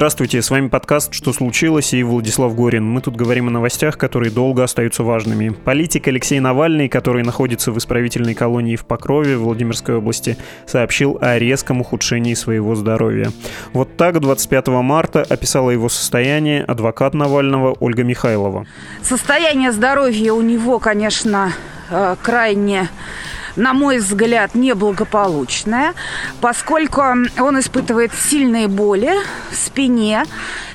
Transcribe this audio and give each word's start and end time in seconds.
Здравствуйте, 0.00 0.40
с 0.40 0.48
вами 0.48 0.68
подкаст 0.68 1.12
«Что 1.12 1.34
случилось?» 1.34 1.92
и 1.92 2.02
Владислав 2.02 2.54
Горин. 2.54 2.86
Мы 2.86 3.02
тут 3.02 3.16
говорим 3.16 3.48
о 3.48 3.50
новостях, 3.50 3.98
которые 3.98 4.32
долго 4.32 4.64
остаются 4.64 5.02
важными. 5.02 5.50
Политик 5.50 6.08
Алексей 6.08 6.40
Навальный, 6.40 6.88
который 6.88 7.22
находится 7.22 7.70
в 7.70 7.76
исправительной 7.76 8.32
колонии 8.32 8.76
в 8.76 8.86
Покрове 8.86 9.36
Владимирской 9.36 9.96
области, 9.96 10.38
сообщил 10.66 11.18
о 11.20 11.38
резком 11.38 11.82
ухудшении 11.82 12.32
своего 12.32 12.74
здоровья. 12.76 13.30
Вот 13.74 13.98
так 13.98 14.20
25 14.20 14.68
марта 14.68 15.20
описала 15.28 15.68
его 15.68 15.90
состояние 15.90 16.64
адвокат 16.64 17.12
Навального 17.12 17.76
Ольга 17.78 18.02
Михайлова. 18.02 18.66
Состояние 19.02 19.70
здоровья 19.70 20.32
у 20.32 20.40
него, 20.40 20.78
конечно, 20.78 21.52
э, 21.90 22.16
крайне 22.22 22.88
на 23.56 23.72
мой 23.72 23.98
взгляд, 23.98 24.54
неблагополучная, 24.54 25.94
поскольку 26.40 27.00
он 27.00 27.60
испытывает 27.60 28.12
сильные 28.14 28.68
боли 28.68 29.12
в 29.50 29.56
спине, 29.56 30.24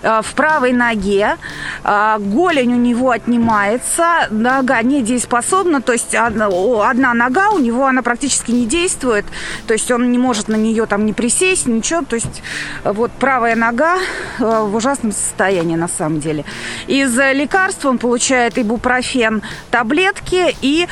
э, 0.01 0.21
в 0.21 0.33
правой 0.33 0.73
ноге, 0.73 1.37
э, 1.83 2.15
голень 2.19 2.73
у 2.73 2.77
него 2.77 3.11
отнимается, 3.11 4.27
нога 4.29 4.81
недееспособна, 4.81 5.81
то 5.81 5.93
есть 5.93 6.15
одна, 6.15 7.13
нога 7.13 7.49
у 7.49 7.59
него, 7.59 7.85
она 7.85 8.01
практически 8.01 8.51
не 8.51 8.65
действует, 8.65 9.25
то 9.67 9.73
есть 9.73 9.89
он 9.91 10.11
не 10.11 10.17
может 10.17 10.47
на 10.47 10.55
нее 10.55 10.85
там 10.85 11.05
не 11.05 11.13
присесть, 11.13 11.67
ничего, 11.67 12.03
то 12.03 12.15
есть 12.15 12.41
вот 12.83 13.11
правая 13.11 13.55
нога 13.55 13.97
э, 13.97 14.01
в 14.39 14.75
ужасном 14.75 15.11
состоянии 15.11 15.75
на 15.75 15.87
самом 15.87 16.19
деле. 16.19 16.45
Из 16.87 17.15
лекарств 17.15 17.85
он 17.85 17.97
получает 17.97 18.57
ибупрофен 18.57 19.41
таблетки 19.71 20.55
и 20.61 20.87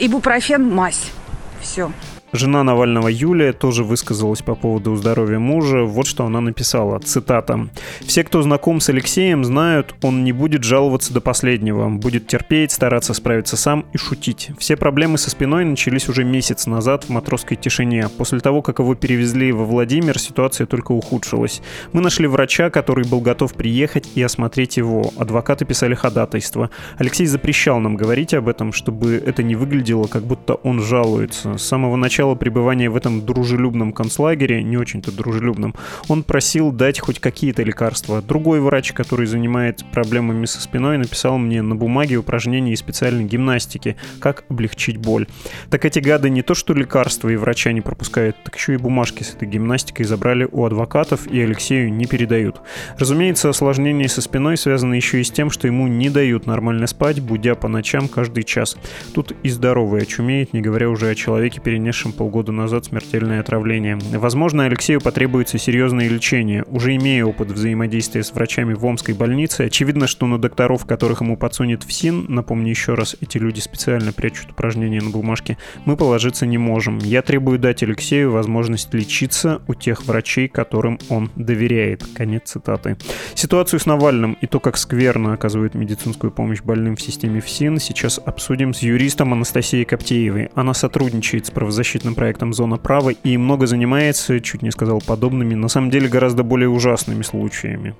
ибупрофен 0.00 0.68
мазь 0.68 1.12
все. 1.60 1.90
Жена 2.32 2.62
Навального 2.64 3.08
Юлия 3.08 3.52
тоже 3.52 3.84
высказалась 3.84 4.42
по 4.42 4.54
поводу 4.54 4.96
здоровья 4.96 5.38
мужа. 5.38 5.84
Вот 5.84 6.06
что 6.06 6.24
она 6.24 6.40
написала, 6.40 6.98
цитата. 6.98 7.68
«Все, 8.00 8.24
кто 8.24 8.42
знаком 8.42 8.80
с 8.80 8.88
Алексеем, 8.88 9.44
знают, 9.44 9.94
он 10.02 10.24
не 10.24 10.32
будет 10.32 10.64
жаловаться 10.64 11.14
до 11.14 11.20
последнего, 11.20 11.88
будет 11.88 12.26
терпеть, 12.26 12.72
стараться 12.72 13.14
справиться 13.14 13.56
сам 13.56 13.86
и 13.92 13.98
шутить. 13.98 14.50
Все 14.58 14.76
проблемы 14.76 15.18
со 15.18 15.30
спиной 15.30 15.64
начались 15.64 16.08
уже 16.08 16.24
месяц 16.24 16.66
назад 16.66 17.04
в 17.04 17.10
матросской 17.10 17.56
тишине. 17.56 18.08
После 18.08 18.40
того, 18.40 18.60
как 18.62 18.80
его 18.80 18.94
перевезли 18.94 19.52
во 19.52 19.64
Владимир, 19.64 20.18
ситуация 20.18 20.66
только 20.66 20.92
ухудшилась. 20.92 21.62
Мы 21.92 22.00
нашли 22.00 22.26
врача, 22.26 22.70
который 22.70 23.06
был 23.06 23.20
готов 23.20 23.54
приехать 23.54 24.08
и 24.14 24.22
осмотреть 24.22 24.76
его. 24.76 25.12
Адвокаты 25.16 25.64
писали 25.64 25.94
ходатайство. 25.94 26.70
Алексей 26.98 27.26
запрещал 27.26 27.78
нам 27.78 27.96
говорить 27.96 28.34
об 28.34 28.48
этом, 28.48 28.72
чтобы 28.72 29.22
это 29.24 29.42
не 29.42 29.54
выглядело, 29.54 30.06
как 30.06 30.24
будто 30.24 30.54
он 30.54 30.80
жалуется. 30.80 31.56
С 31.56 31.62
самого 31.62 31.96
начала 31.96 32.25
начала 32.26 32.34
пребывания 32.34 32.90
в 32.90 32.96
этом 32.96 33.24
дружелюбном 33.24 33.92
концлагере, 33.92 34.62
не 34.62 34.76
очень-то 34.76 35.12
дружелюбном, 35.12 35.74
он 36.08 36.22
просил 36.22 36.72
дать 36.72 36.98
хоть 36.98 37.20
какие-то 37.20 37.62
лекарства. 37.62 38.20
Другой 38.20 38.60
врач, 38.60 38.92
который 38.92 39.26
занимается 39.26 39.84
проблемами 39.84 40.46
со 40.46 40.60
спиной, 40.60 40.98
написал 40.98 41.38
мне 41.38 41.62
на 41.62 41.76
бумаге 41.76 42.16
упражнения 42.16 42.72
и 42.72 42.76
специальной 42.76 43.24
гимнастики, 43.24 43.96
как 44.20 44.44
облегчить 44.48 44.96
боль. 44.96 45.26
Так 45.70 45.84
эти 45.84 46.00
гады 46.00 46.30
не 46.30 46.42
то 46.42 46.54
что 46.54 46.74
лекарства 46.74 47.28
и 47.28 47.36
врача 47.36 47.72
не 47.72 47.80
пропускают, 47.80 48.36
так 48.44 48.56
еще 48.56 48.74
и 48.74 48.76
бумажки 48.76 49.22
с 49.22 49.34
этой 49.34 49.48
гимнастикой 49.48 50.04
забрали 50.04 50.48
у 50.50 50.64
адвокатов 50.64 51.26
и 51.26 51.40
Алексею 51.40 51.92
не 51.92 52.06
передают. 52.06 52.60
Разумеется, 52.98 53.48
осложнения 53.48 54.08
со 54.08 54.20
спиной 54.20 54.56
связаны 54.56 54.94
еще 54.94 55.20
и 55.20 55.24
с 55.24 55.30
тем, 55.30 55.50
что 55.50 55.66
ему 55.68 55.86
не 55.86 56.10
дают 56.10 56.46
нормально 56.46 56.86
спать, 56.86 57.20
будя 57.20 57.54
по 57.54 57.68
ночам 57.68 58.08
каждый 58.08 58.42
час. 58.42 58.76
Тут 59.14 59.32
и 59.42 59.48
здоровый 59.48 60.02
очумеет, 60.02 60.52
не 60.52 60.60
говоря 60.60 60.90
уже 60.90 61.08
о 61.08 61.14
человеке, 61.14 61.60
перенесшем 61.60 62.05
перенесшим 62.06 62.12
полгода 62.12 62.52
назад 62.52 62.86
смертельное 62.86 63.40
отравление. 63.40 63.98
Возможно, 64.12 64.64
Алексею 64.64 65.00
потребуется 65.00 65.58
серьезное 65.58 66.08
лечение. 66.08 66.64
Уже 66.64 66.94
имея 66.96 67.24
опыт 67.24 67.48
взаимодействия 67.48 68.22
с 68.22 68.32
врачами 68.32 68.74
в 68.74 68.84
Омской 68.84 69.14
больнице, 69.14 69.62
очевидно, 69.62 70.06
что 70.06 70.26
на 70.26 70.38
докторов, 70.38 70.86
которых 70.86 71.20
ему 71.20 71.36
подсунет 71.36 71.82
ФСИН, 71.84 72.26
напомню 72.28 72.70
еще 72.70 72.94
раз, 72.94 73.16
эти 73.20 73.38
люди 73.38 73.60
специально 73.60 74.12
прячут 74.12 74.50
упражнения 74.50 75.00
на 75.00 75.10
бумажке, 75.10 75.58
мы 75.84 75.96
положиться 75.96 76.46
не 76.46 76.58
можем. 76.58 76.98
Я 76.98 77.22
требую 77.22 77.58
дать 77.58 77.82
Алексею 77.82 78.30
возможность 78.30 78.92
лечиться 78.94 79.60
у 79.66 79.74
тех 79.74 80.04
врачей, 80.06 80.48
которым 80.48 80.98
он 81.08 81.30
доверяет. 81.36 82.04
Конец 82.14 82.50
цитаты. 82.50 82.96
Ситуацию 83.34 83.80
с 83.80 83.86
Навальным 83.86 84.36
и 84.40 84.46
то, 84.46 84.60
как 84.60 84.76
скверно 84.76 85.32
оказывает 85.32 85.74
медицинскую 85.74 86.30
помощь 86.30 86.62
больным 86.62 86.96
в 86.96 87.02
системе 87.02 87.40
ФСИН, 87.40 87.78
сейчас 87.78 88.20
обсудим 88.24 88.74
с 88.74 88.80
юристом 88.80 89.32
Анастасией 89.32 89.84
Коптеевой. 89.84 90.50
Она 90.54 90.74
сотрудничает 90.74 91.46
с 91.46 91.50
правозащитной 91.50 91.95
правозащитным 91.96 92.14
проектом 92.14 92.52
«Зона 92.52 92.76
права» 92.76 93.10
и 93.10 93.36
много 93.36 93.66
занимается, 93.66 94.40
чуть 94.40 94.62
не 94.62 94.70
сказал, 94.70 95.00
подобными, 95.04 95.54
на 95.54 95.68
самом 95.68 95.90
деле 95.90 96.08
гораздо 96.08 96.42
более 96.42 96.68
ужасными 96.68 97.22
случаями. 97.22 97.94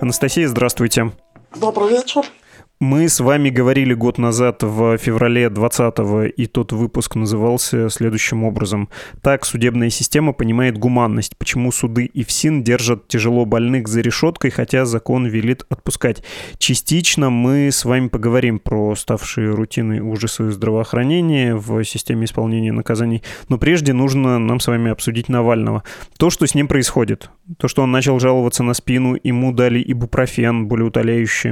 Анастасия, 0.00 0.48
здравствуйте. 0.48 1.12
Добрый 1.56 1.90
вечер. 1.90 2.22
Мы 2.82 3.08
с 3.08 3.20
вами 3.20 3.48
говорили 3.48 3.94
год 3.94 4.18
назад 4.18 4.64
в 4.64 4.98
феврале 4.98 5.46
20-го, 5.46 6.24
и 6.24 6.46
тот 6.46 6.72
выпуск 6.72 7.14
назывался 7.14 7.88
следующим 7.88 8.42
образом. 8.42 8.88
Так 9.22 9.44
судебная 9.44 9.88
система 9.88 10.32
понимает 10.32 10.78
гуманность, 10.78 11.36
почему 11.36 11.70
суды 11.70 12.06
и 12.06 12.24
ФСИН 12.24 12.64
держат 12.64 13.06
тяжело 13.06 13.44
больных 13.44 13.86
за 13.86 14.00
решеткой, 14.00 14.50
хотя 14.50 14.84
закон 14.84 15.26
велит 15.26 15.64
отпускать. 15.68 16.24
Частично 16.58 17.30
мы 17.30 17.68
с 17.68 17.84
вами 17.84 18.08
поговорим 18.08 18.58
про 18.58 18.96
ставшие 18.96 19.54
рутиной 19.54 20.00
ужасы 20.00 20.50
здравоохранения 20.50 21.54
в 21.54 21.84
системе 21.84 22.24
исполнения 22.24 22.72
наказаний, 22.72 23.22
но 23.48 23.58
прежде 23.58 23.92
нужно 23.92 24.40
нам 24.40 24.58
с 24.58 24.66
вами 24.66 24.90
обсудить 24.90 25.28
Навального. 25.28 25.84
То, 26.18 26.30
что 26.30 26.48
с 26.48 26.56
ним 26.56 26.66
происходит, 26.66 27.30
то, 27.58 27.68
что 27.68 27.82
он 27.82 27.92
начал 27.92 28.18
жаловаться 28.18 28.64
на 28.64 28.74
спину, 28.74 29.16
ему 29.22 29.52
дали 29.52 29.80
ибупрофен, 29.80 30.66
более 30.66 30.90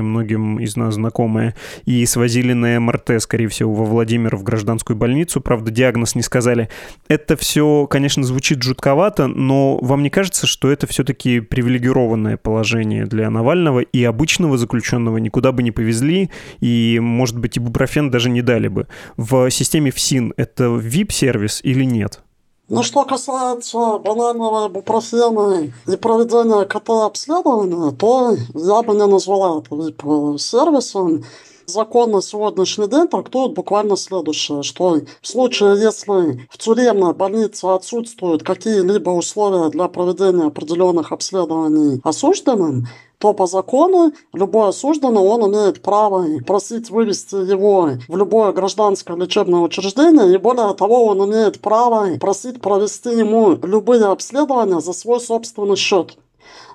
многим 0.03 0.59
из 0.59 0.77
нас 0.77 0.95
знакомое 0.95 1.20
знакомая, 1.21 1.55
и 1.85 2.07
свозили 2.07 2.53
на 2.53 2.81
МРТ, 2.81 3.21
скорее 3.21 3.49
всего, 3.49 3.75
во 3.75 3.85
Владимир 3.85 4.37
в 4.37 4.43
гражданскую 4.43 4.97
больницу. 4.97 5.41
Правда, 5.41 5.71
диагноз 5.71 6.15
не 6.15 6.23
сказали. 6.23 6.69
Это 7.09 7.37
все, 7.37 7.87
конечно, 7.87 8.23
звучит 8.25 8.63
жутковато, 8.63 9.27
но 9.27 9.79
вам 9.79 10.03
не 10.03 10.11
кажется, 10.11 10.47
что 10.47 10.71
это 10.71 10.87
все-таки 10.87 11.41
привилегированное 11.41 12.37
положение 12.37 13.07
для 13.07 13.31
Навального 13.31 13.81
и 13.81 14.05
обычного 14.05 14.57
заключенного 14.57 15.19
никуда 15.19 15.53
бы 15.53 15.63
не 15.63 15.73
повезли, 15.73 16.31
и, 16.61 16.99
может 17.01 17.39
быть, 17.39 17.59
ибупрофен 17.59 18.11
даже 18.11 18.31
не 18.31 18.43
дали 18.43 18.69
бы. 18.69 18.87
В 19.17 19.51
системе 19.51 19.91
ФСИН 19.91 20.33
это 20.37 20.65
VIP-сервис 20.65 21.61
или 21.63 21.85
нет? 21.85 22.23
Ну, 22.71 22.85
что 22.85 23.05
касается 23.05 23.99
банального 23.99 24.69
бупрофена 24.69 25.73
и 25.89 25.97
проведения 25.97 26.65
КТ-обследования, 26.65 27.91
то 27.91 28.37
я 28.55 28.83
бы 28.83 28.95
не 28.95 29.07
назвала 29.09 29.59
это 29.59 29.75
VIP-сервисом. 29.75 31.25
Закон 31.67 32.13
на 32.13 32.23
сегодняшний 32.23 32.87
день 32.87 33.09
трактует 33.09 33.55
буквально 33.55 33.97
следующее, 33.97 34.63
что 34.63 35.01
в 35.21 35.27
случае, 35.27 35.83
если 35.83 36.47
в 36.49 36.59
тюремной 36.59 37.13
больнице 37.13 37.65
отсутствуют 37.65 38.45
какие-либо 38.45 39.11
условия 39.11 39.69
для 39.71 39.89
проведения 39.89 40.47
определенных 40.47 41.11
обследований 41.11 42.01
осужденным, 42.05 42.87
то 43.21 43.35
по 43.35 43.47
закону 43.47 44.13
любой 44.33 44.71
осужденный, 44.71 45.21
он 45.21 45.53
имеет 45.53 45.83
право 45.83 46.25
просить 46.47 46.89
вывести 46.89 47.35
его 47.35 47.91
в 48.09 48.17
любое 48.17 48.53
гражданское 48.53 49.15
лечебное 49.15 49.61
учреждение, 49.61 50.33
и 50.33 50.39
более 50.39 50.73
того, 50.73 51.05
он 51.05 51.31
имеет 51.31 51.61
право 51.61 52.17
просить 52.19 52.63
провести 52.63 53.11
ему 53.11 53.59
любые 53.63 54.07
обследования 54.07 54.81
за 54.81 54.95
свой 54.95 55.21
собственный 55.21 55.77
счет. 55.77 56.17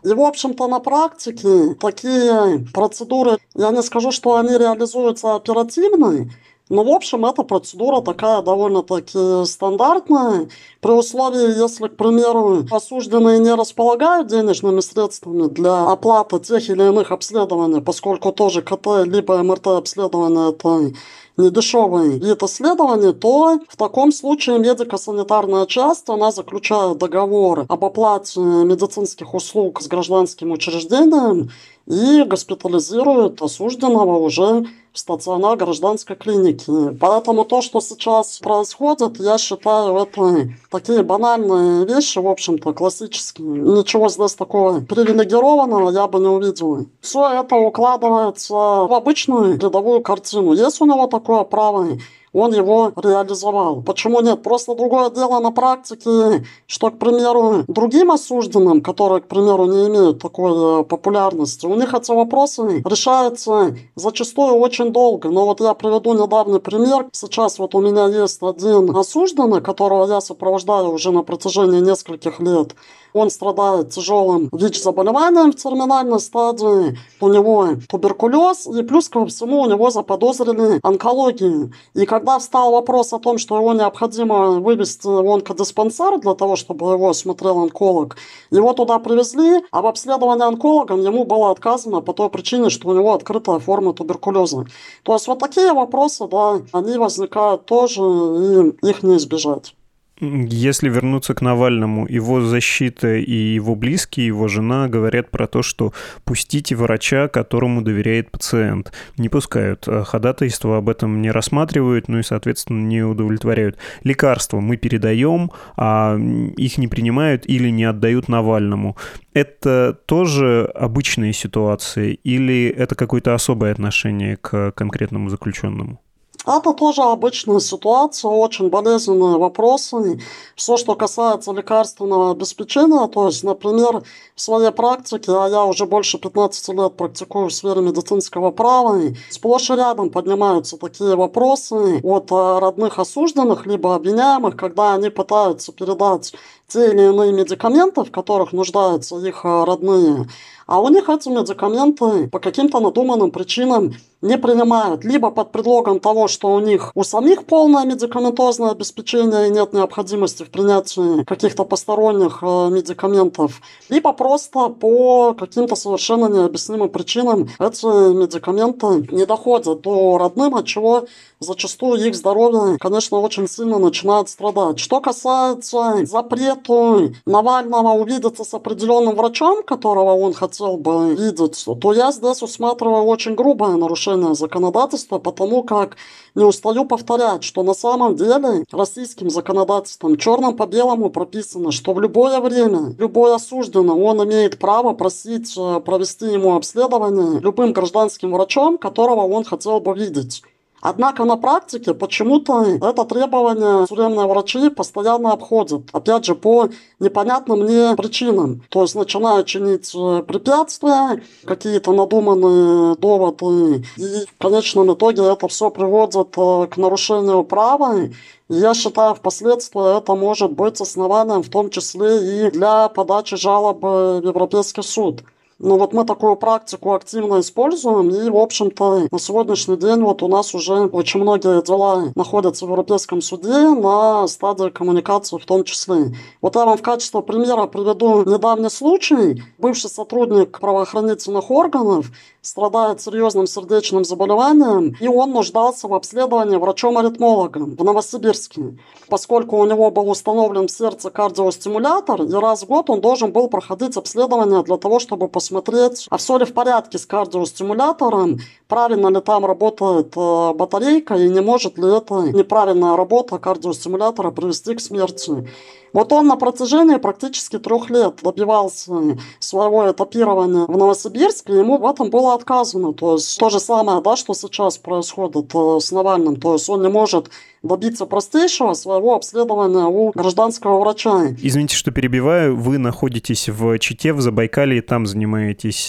И, 0.03 0.13
в 0.13 0.21
общем-то, 0.21 0.67
на 0.67 0.79
практике 0.79 1.73
такие 1.81 2.63
процедуры, 2.71 3.39
я 3.55 3.71
не 3.71 3.81
скажу, 3.81 4.11
что 4.11 4.35
они 4.35 4.55
реализуются 4.55 5.33
оперативно, 5.33 6.29
ну, 6.69 6.83
в 6.83 6.89
общем, 6.89 7.25
эта 7.25 7.43
процедура 7.43 8.01
такая 8.01 8.41
довольно-таки 8.41 9.45
стандартная. 9.45 10.49
При 10.81 10.91
условии, 10.91 11.61
если, 11.61 11.87
к 11.87 11.95
примеру, 11.95 12.65
осужденные 12.71 13.37
не 13.37 13.53
располагают 13.53 14.27
денежными 14.27 14.79
средствами 14.79 15.47
для 15.47 15.85
оплаты 15.85 16.39
тех 16.39 16.67
или 16.69 16.83
иных 16.83 17.11
обследований, 17.11 17.81
поскольку 17.81 18.31
тоже 18.31 18.63
КТ 18.63 19.05
либо 19.05 19.43
МРТ 19.43 19.67
обследование 19.67 20.49
это 20.49 20.91
недешевый 21.37 22.17
вид 22.17 22.41
исследований, 22.43 23.13
то 23.13 23.59
в 23.67 23.77
таком 23.77 24.11
случае 24.11 24.57
медико-санитарная 24.57 25.65
часть, 25.67 26.09
она 26.09 26.31
заключает 26.31 26.97
договор 26.97 27.65
об 27.67 27.85
оплате 27.85 28.39
медицинских 28.39 29.33
услуг 29.33 29.81
с 29.81 29.87
гражданским 29.87 30.51
учреждением 30.51 31.49
и 31.87 32.23
госпитализирует 32.23 33.41
осужденного 33.41 34.17
уже 34.19 34.65
в 34.91 34.99
стационар 34.99 35.57
гражданской 35.57 36.15
клиники. 36.15 36.97
Поэтому 36.99 37.43
то, 37.43 37.61
что 37.61 37.81
сейчас 37.81 38.39
происходит, 38.39 39.19
я 39.19 39.37
считаю, 39.37 39.97
это 39.97 40.49
такие 40.71 41.03
банальные 41.03 41.85
вещи, 41.85 42.17
в 42.19 42.27
общем-то, 42.27 42.73
классические. 42.73 43.47
Ничего 43.47 44.07
здесь 44.09 44.35
такого 44.35 44.79
привилегированного 44.79 45.91
я 45.91 46.07
бы 46.07 46.19
не 46.19 46.27
увидел. 46.27 46.85
Все 47.01 47.41
это 47.41 47.55
укладывается 47.55 48.53
в 48.53 48.93
обычную 48.93 49.59
рядовую 49.59 50.01
картину. 50.01 50.53
Есть 50.53 50.81
у 50.81 50.85
него 50.85 51.07
такое 51.07 51.43
право 51.43 51.87
он 52.35 52.53
его 52.53 52.91
реализовал. 52.95 53.81
Почему 53.81 54.19
нет? 54.21 54.43
Просто 54.43 54.75
другое 54.75 55.09
дело 55.09 55.39
на 55.39 55.51
практике, 55.51 56.45
что, 56.67 56.91
к 56.91 56.99
примеру, 56.99 57.63
другим 57.67 58.11
осужденным, 58.11 58.81
которые, 58.81 59.21
к 59.21 59.27
примеру, 59.27 59.65
не 59.65 59.87
имеют 59.87 60.21
такой 60.21 60.81
э, 60.81 60.83
популярности, 60.83 61.65
у 61.65 61.75
них 61.75 61.93
эти 61.93 62.11
вопросы 62.11 62.83
решаются 62.85 63.77
зачастую 63.95 64.55
очень 64.55 64.91
долго. 64.91 65.29
Но 65.29 65.45
вот 65.45 65.61
я 65.61 65.73
приведу 65.73 66.13
недавний 66.13 66.59
пример. 66.59 67.07
Сейчас 67.13 67.57
вот 67.57 67.73
у 67.73 67.79
меня 67.79 68.07
есть 68.07 68.43
один 68.43 68.95
осужденный, 68.95 69.61
которого 69.61 70.05
я 70.05 70.19
сопровождаю 70.19 70.89
уже 70.89 71.11
на 71.11 71.23
протяжении 71.23 71.79
нескольких 71.79 72.39
лет. 72.41 72.75
Он 73.15 73.29
страдает 73.29 73.91
тяжелым 73.91 74.49
ВИЧ-заболеванием 74.51 75.53
в 75.53 75.55
терминальной 75.55 76.19
стадии. 76.19 76.97
У 77.21 77.29
него 77.29 77.69
туберкулез, 77.87 78.67
и 78.67 78.83
плюс 78.83 79.07
ко 79.07 79.25
всему 79.25 79.61
у 79.61 79.67
него 79.67 79.89
заподозрили 79.89 80.81
онкологию. 80.83 81.71
И 81.93 82.05
когда 82.05 82.39
встал 82.39 82.73
вопрос 82.73 83.13
о 83.13 83.19
том, 83.19 83.37
что 83.37 83.57
его 83.57 83.71
необходимо 83.71 84.59
вывести 84.59 85.07
в 85.07 85.31
онкодиспансер 85.31 86.19
для 86.19 86.33
того, 86.33 86.57
чтобы 86.57 86.91
его 86.91 87.09
осмотрел 87.09 87.59
онколог, 87.59 88.17
его 88.51 88.73
туда 88.73 88.99
привезли, 88.99 89.63
а 89.71 89.81
в 89.81 89.87
обследовании 89.87 90.45
онкологом 90.45 90.99
ему 90.99 91.23
было 91.23 91.51
отказано 91.51 92.01
по 92.01 92.11
той 92.11 92.29
причине, 92.29 92.69
что 92.69 92.89
у 92.89 92.93
него 92.93 93.13
открытая 93.13 93.59
форма 93.59 93.93
туберкулеза. 93.93 94.65
То 95.03 95.13
есть 95.13 95.27
вот 95.27 95.39
такие 95.39 95.71
вопросы, 95.71 96.27
да, 96.27 96.59
они 96.73 96.97
возникают 96.97 97.65
тоже, 97.65 98.01
и 98.01 98.89
их 98.89 99.03
не 99.03 99.15
избежать. 99.15 99.73
Если 100.21 100.87
вернуться 100.87 101.33
к 101.33 101.41
Навальному, 101.41 102.07
его 102.07 102.39
защита 102.39 103.15
и 103.15 103.33
его 103.33 103.75
близкие, 103.75 104.27
его 104.27 104.47
жена 104.47 104.87
говорят 104.87 105.29
про 105.29 105.45
то, 105.45 105.61
что 105.61 105.93
пустите 106.23 106.73
врача, 106.75 107.27
которому 107.27 107.81
доверяет 107.81 108.31
пациент. 108.31 108.93
Не 109.17 109.27
пускают. 109.27 109.85
А 109.87 110.05
ходатайство 110.05 110.77
об 110.77 110.87
этом 110.87 111.21
не 111.21 111.31
рассматривают, 111.31 112.07
ну 112.07 112.19
и, 112.19 112.23
соответственно, 112.23 112.81
не 112.81 113.03
удовлетворяют. 113.03 113.77
Лекарства 114.03 114.61
мы 114.61 114.77
передаем, 114.77 115.51
а 115.75 116.17
их 116.17 116.77
не 116.77 116.87
принимают 116.87 117.45
или 117.45 117.69
не 117.69 117.83
отдают 117.83 118.29
Навальному. 118.29 118.95
Это 119.33 119.99
тоже 120.05 120.71
обычные 120.73 121.33
ситуации 121.33 122.13
или 122.23 122.67
это 122.67 122.95
какое-то 122.95 123.33
особое 123.33 123.73
отношение 123.73 124.37
к 124.37 124.71
конкретному 124.71 125.29
заключенному? 125.29 125.99
Это 126.45 126.73
тоже 126.73 127.01
обычная 127.01 127.59
ситуация, 127.59 128.29
очень 128.29 128.69
болезненные 128.69 129.37
вопросы. 129.37 130.21
Все, 130.55 130.77
что 130.77 130.95
касается 130.95 131.51
лекарственного 131.51 132.31
обеспечения, 132.31 133.07
то 133.07 133.27
есть, 133.27 133.43
например, 133.43 134.03
в 134.35 134.41
своей 134.41 134.71
практике, 134.71 135.31
а 135.31 135.47
я 135.47 135.65
уже 135.65 135.85
больше 135.85 136.19
15 136.19 136.69
лет 136.69 136.95
практикую 136.97 137.47
в 137.47 137.53
сфере 137.53 137.81
медицинского 137.81 138.51
права, 138.51 138.99
сплошь 139.29 139.69
и 139.71 139.75
рядом 139.75 140.11
поднимаются 140.11 140.77
такие 140.77 141.15
вопросы 141.15 141.99
от 142.03 142.31
э, 142.31 142.59
родных 142.59 142.99
осужденных, 142.99 143.65
либо 143.65 143.95
обвиняемых, 143.95 144.55
когда 144.55 144.93
они 144.93 145.09
пытаются 145.09 145.71
передать 145.71 146.33
те 146.67 146.91
или 146.91 147.03
иные 147.03 147.31
медикаменты, 147.31 148.03
в 148.03 148.11
которых 148.11 148.53
нуждаются 148.53 149.17
их 149.17 149.45
э, 149.45 149.63
родные, 149.63 150.27
а 150.65 150.81
у 150.81 150.89
них 150.89 151.09
эти 151.09 151.29
медикаменты 151.29 152.27
по 152.29 152.39
каким-то 152.39 152.79
надуманным 152.79 153.31
причинам 153.31 153.93
не 154.21 154.37
принимают. 154.37 155.03
Либо 155.03 155.29
под 155.29 155.51
предлогом 155.51 155.99
того, 155.99 156.27
что 156.27 156.53
у 156.53 156.59
них 156.59 156.91
у 156.95 157.03
самих 157.03 157.45
полное 157.45 157.85
медикаментозное 157.85 158.71
обеспечение 158.71 159.47
и 159.47 159.51
нет 159.51 159.73
необходимости 159.73 160.43
в 160.43 160.49
принятии 160.49 161.23
каких-то 161.23 161.63
посторонних 161.63 162.39
э, 162.41 162.69
медикаментов, 162.69 163.61
либо 163.89 164.13
просто 164.13 164.69
по 164.69 165.33
каким-то 165.33 165.75
совершенно 165.75 166.27
необъяснимым 166.27 166.89
причинам 166.89 167.49
эти 167.59 167.85
медикаменты 167.85 169.07
не 169.11 169.25
доходят 169.25 169.81
до 169.81 170.17
родным, 170.17 170.55
от 170.55 170.65
чего 170.65 171.05
зачастую 171.45 172.05
их 172.05 172.15
здоровье, 172.15 172.77
конечно, 172.79 173.19
очень 173.19 173.47
сильно 173.47 173.79
начинает 173.79 174.29
страдать. 174.29 174.79
Что 174.79 174.99
касается 174.99 176.05
запрету 176.05 177.13
Навального 177.25 177.93
увидеться 177.93 178.43
с 178.43 178.53
определенным 178.53 179.15
врачом, 179.15 179.63
которого 179.63 180.13
он 180.13 180.33
хотел 180.33 180.77
бы 180.77 181.15
видеть, 181.15 181.65
то 181.81 181.93
я 181.93 182.11
здесь 182.11 182.41
усматриваю 182.41 183.03
очень 183.03 183.35
грубое 183.35 183.75
нарушение 183.75 184.35
законодательства, 184.35 185.19
потому 185.19 185.63
как 185.63 185.95
не 186.35 186.43
устаю 186.43 186.85
повторять, 186.85 187.43
что 187.43 187.63
на 187.63 187.73
самом 187.73 188.15
деле 188.15 188.65
российским 188.71 189.29
законодательством 189.29 190.17
черным 190.17 190.55
по 190.55 190.65
белому 190.65 191.09
прописано, 191.09 191.71
что 191.71 191.93
в 191.93 192.01
любое 192.01 192.39
время 192.41 192.93
любой 192.97 193.33
осужденный, 193.33 193.93
он 193.93 194.23
имеет 194.25 194.59
право 194.59 194.93
просить 194.93 195.53
э, 195.57 195.79
провести 195.79 196.25
ему 196.25 196.55
обследование 196.55 197.39
любым 197.39 197.71
гражданским 197.71 198.31
врачом, 198.31 198.77
которого 198.77 199.21
он 199.21 199.43
хотел 199.43 199.79
бы 199.79 199.95
видеть. 199.95 200.43
Однако 200.87 201.25
на 201.25 201.35
практике 201.35 201.95
почему-то 201.95 202.61
это 202.61 203.05
требование 203.05 203.87
тюремные 203.87 204.27
врачи 204.27 204.69
постоянно 204.69 205.31
обходят. 205.31 205.81
Опять 205.93 206.25
же, 206.25 206.35
по 206.35 206.69
непонятным 206.99 207.61
мне 207.61 207.95
причинам. 207.95 208.61
То 208.69 208.83
есть 208.83 208.93
начинают 208.93 209.47
чинить 209.47 209.91
э, 209.95 210.21
препятствия, 210.21 211.23
какие-то 211.43 211.91
надуманные 211.91 212.95
доводы. 212.97 213.83
И 213.97 214.25
в 214.27 214.37
конечном 214.37 214.93
итоге 214.93 215.23
это 215.23 215.47
все 215.47 215.71
приводит 215.71 216.37
э, 216.37 216.67
к 216.67 216.77
нарушению 216.77 217.43
права. 217.43 218.09
Я 218.47 218.75
считаю, 218.75 219.15
впоследствии 219.15 219.97
это 219.97 220.13
может 220.13 220.51
быть 220.51 220.79
основанием 220.79 221.41
в 221.41 221.49
том 221.49 221.71
числе 221.71 222.45
и 222.47 222.51
для 222.51 222.89
подачи 222.89 223.37
жалобы 223.37 224.19
в 224.21 224.23
Европейский 224.23 224.83
суд. 224.83 225.23
Ну 225.57 225.77
вот 225.77 225.93
мы 225.93 226.03
такую 226.03 226.35
практику 226.35 226.93
активно 226.95 227.39
используем, 227.39 228.09
и, 228.09 228.29
в 228.29 228.35
общем-то, 228.35 229.07
на 229.09 229.19
сегодняшний 229.19 229.77
день 229.77 230.01
вот 230.01 230.21
у 230.21 230.27
нас 230.27 230.53
уже 230.53 230.73
очень 230.87 231.21
многие 231.21 231.61
дела 231.61 232.11
находятся 232.13 232.65
в 232.65 232.69
Европейском 232.71 233.21
суде 233.21 233.69
на 233.69 234.27
стадии 234.27 234.69
коммуникации 234.69 235.37
в 235.37 235.45
том 235.45 235.63
числе. 235.63 236.13
Вот 236.41 236.55
я 236.55 236.65
вам 236.65 236.77
в 236.77 236.81
качестве 236.81 237.21
примера 237.21 237.67
приведу 237.67 238.25
недавний 238.25 238.69
случай. 238.69 239.43
Бывший 239.57 239.89
сотрудник 239.89 240.59
правоохранительных 240.59 241.49
органов 241.49 242.11
страдает 242.41 243.01
серьезным 243.01 243.47
сердечным 243.47 244.03
заболеванием, 244.03 244.95
и 244.99 245.07
он 245.07 245.31
нуждался 245.31 245.87
в 245.87 245.93
обследовании 245.93 246.57
врачом-аритмологом 246.57 247.75
в 247.77 247.83
Новосибирске. 247.83 248.77
Поскольку 249.07 249.57
у 249.57 249.65
него 249.65 249.89
был 249.89 250.09
установлен 250.09 250.67
в 250.67 250.71
сердце 250.71 251.09
кардиостимулятор, 251.09 252.23
и 252.23 252.33
раз 252.33 252.63
в 252.63 252.67
год 252.67 252.89
он 252.89 253.01
должен 253.01 253.31
был 253.31 253.47
проходить 253.47 253.97
обследование 253.97 254.61
для 254.63 254.77
того, 254.77 254.99
чтобы 254.99 255.27
посмотреть, 255.45 256.07
а 256.09 256.17
все 256.17 256.37
ли 256.37 256.45
в 256.45 256.53
порядке 256.53 256.97
с 256.97 257.05
кардиостимулятором, 257.05 258.39
правильно 258.67 259.07
ли 259.09 259.21
там 259.21 259.45
работает 259.45 260.13
э, 260.15 260.53
батарейка, 260.53 261.15
и 261.15 261.29
не 261.29 261.41
может 261.41 261.77
ли 261.77 261.97
это 261.97 262.31
неправильная 262.33 262.95
работа 262.95 263.37
кардиостимулятора 263.37 264.31
привести 264.31 264.73
к 264.75 264.81
смерти. 264.81 265.47
Вот 265.93 266.11
он 266.11 266.27
на 266.27 266.35
протяжении 266.35 266.97
практически 266.97 267.57
трех 267.57 267.89
лет 267.89 268.19
добивался 268.21 269.17
своего 269.39 269.89
этапирования 269.89 270.65
в 270.65 270.77
Новосибирске, 270.77 271.53
ему 271.53 271.77
в 271.77 271.85
этом 271.85 272.09
было 272.09 272.33
отказано. 272.33 272.93
То 272.93 273.13
есть 273.13 273.39
то 273.39 273.49
же 273.49 273.61
самое, 273.61 274.01
да, 274.01 274.17
что 274.17 274.33
сейчас 274.33 274.77
происходит 274.77 275.55
э, 275.55 275.77
с 275.79 275.91
Навальным. 275.91 276.35
То 276.35 276.53
есть 276.53 276.69
он 276.69 276.81
не 276.81 276.89
может 276.89 277.29
добиться 277.63 278.05
простейшего 278.05 278.73
своего 278.73 279.15
обследования 279.15 279.85
у 279.85 280.11
гражданского 280.11 280.81
врача. 280.81 281.29
Извините, 281.41 281.75
что 281.75 281.91
перебиваю. 281.91 282.57
Вы 282.57 282.77
находитесь 282.77 283.47
в 283.47 283.79
Чите, 283.79 284.13
в 284.13 284.21
Забайкале, 284.21 284.79
и 284.79 284.81
там 284.81 285.05
занимаетесь 285.05 285.34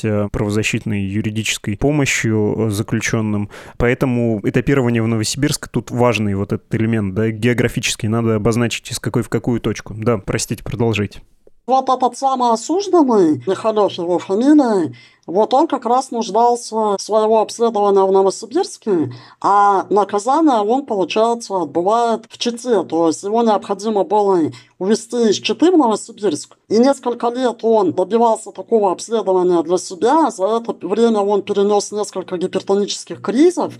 э, 0.02 0.28
правозащитной 0.30 1.02
юридической 1.02 1.76
помощью 1.76 2.54
э, 2.56 2.70
заключенным. 2.70 3.50
Поэтому 3.76 4.40
этапирование 4.44 5.02
в 5.02 5.08
Новосибирск 5.08 5.68
тут 5.68 5.90
важный 5.90 6.34
вот 6.34 6.52
этот 6.52 6.74
элемент, 6.74 7.14
да, 7.14 7.30
географический. 7.30 8.08
Надо 8.08 8.36
обозначить, 8.36 8.90
из 8.90 8.98
какой 8.98 9.22
в 9.22 9.28
какую 9.28 9.60
точку. 9.60 9.94
Да, 9.96 10.18
простите, 10.18 10.62
продолжайте. 10.62 11.20
Вот 11.66 11.88
этот 11.88 12.16
самый 12.16 12.52
осужденный, 12.52 13.42
Михалев 13.44 13.92
его 13.92 14.20
фамилия, 14.20 14.94
вот 15.26 15.52
он 15.52 15.66
как 15.66 15.84
раз 15.84 16.12
нуждался 16.12 16.96
своего 17.00 17.40
обследования 17.40 18.04
в 18.04 18.12
Новосибирске, 18.12 19.12
а 19.40 19.84
наказание 19.90 20.60
он, 20.60 20.86
получается, 20.86 21.62
отбывает 21.62 22.26
в 22.30 22.38
Чите. 22.38 22.84
То 22.84 23.08
есть 23.08 23.24
его 23.24 23.42
необходимо 23.42 24.04
было 24.04 24.52
увезти 24.78 25.30
из 25.30 25.36
Читы 25.36 25.72
в 25.72 25.76
Новосибирск. 25.76 26.56
И 26.68 26.78
несколько 26.78 27.30
лет 27.30 27.58
он 27.62 27.92
добивался 27.92 28.52
такого 28.52 28.92
обследования 28.92 29.60
для 29.64 29.78
себя. 29.78 30.30
За 30.30 30.46
это 30.58 30.76
время 30.86 31.18
он 31.18 31.42
перенес 31.42 31.90
несколько 31.90 32.36
гипертонических 32.36 33.20
кризов. 33.20 33.74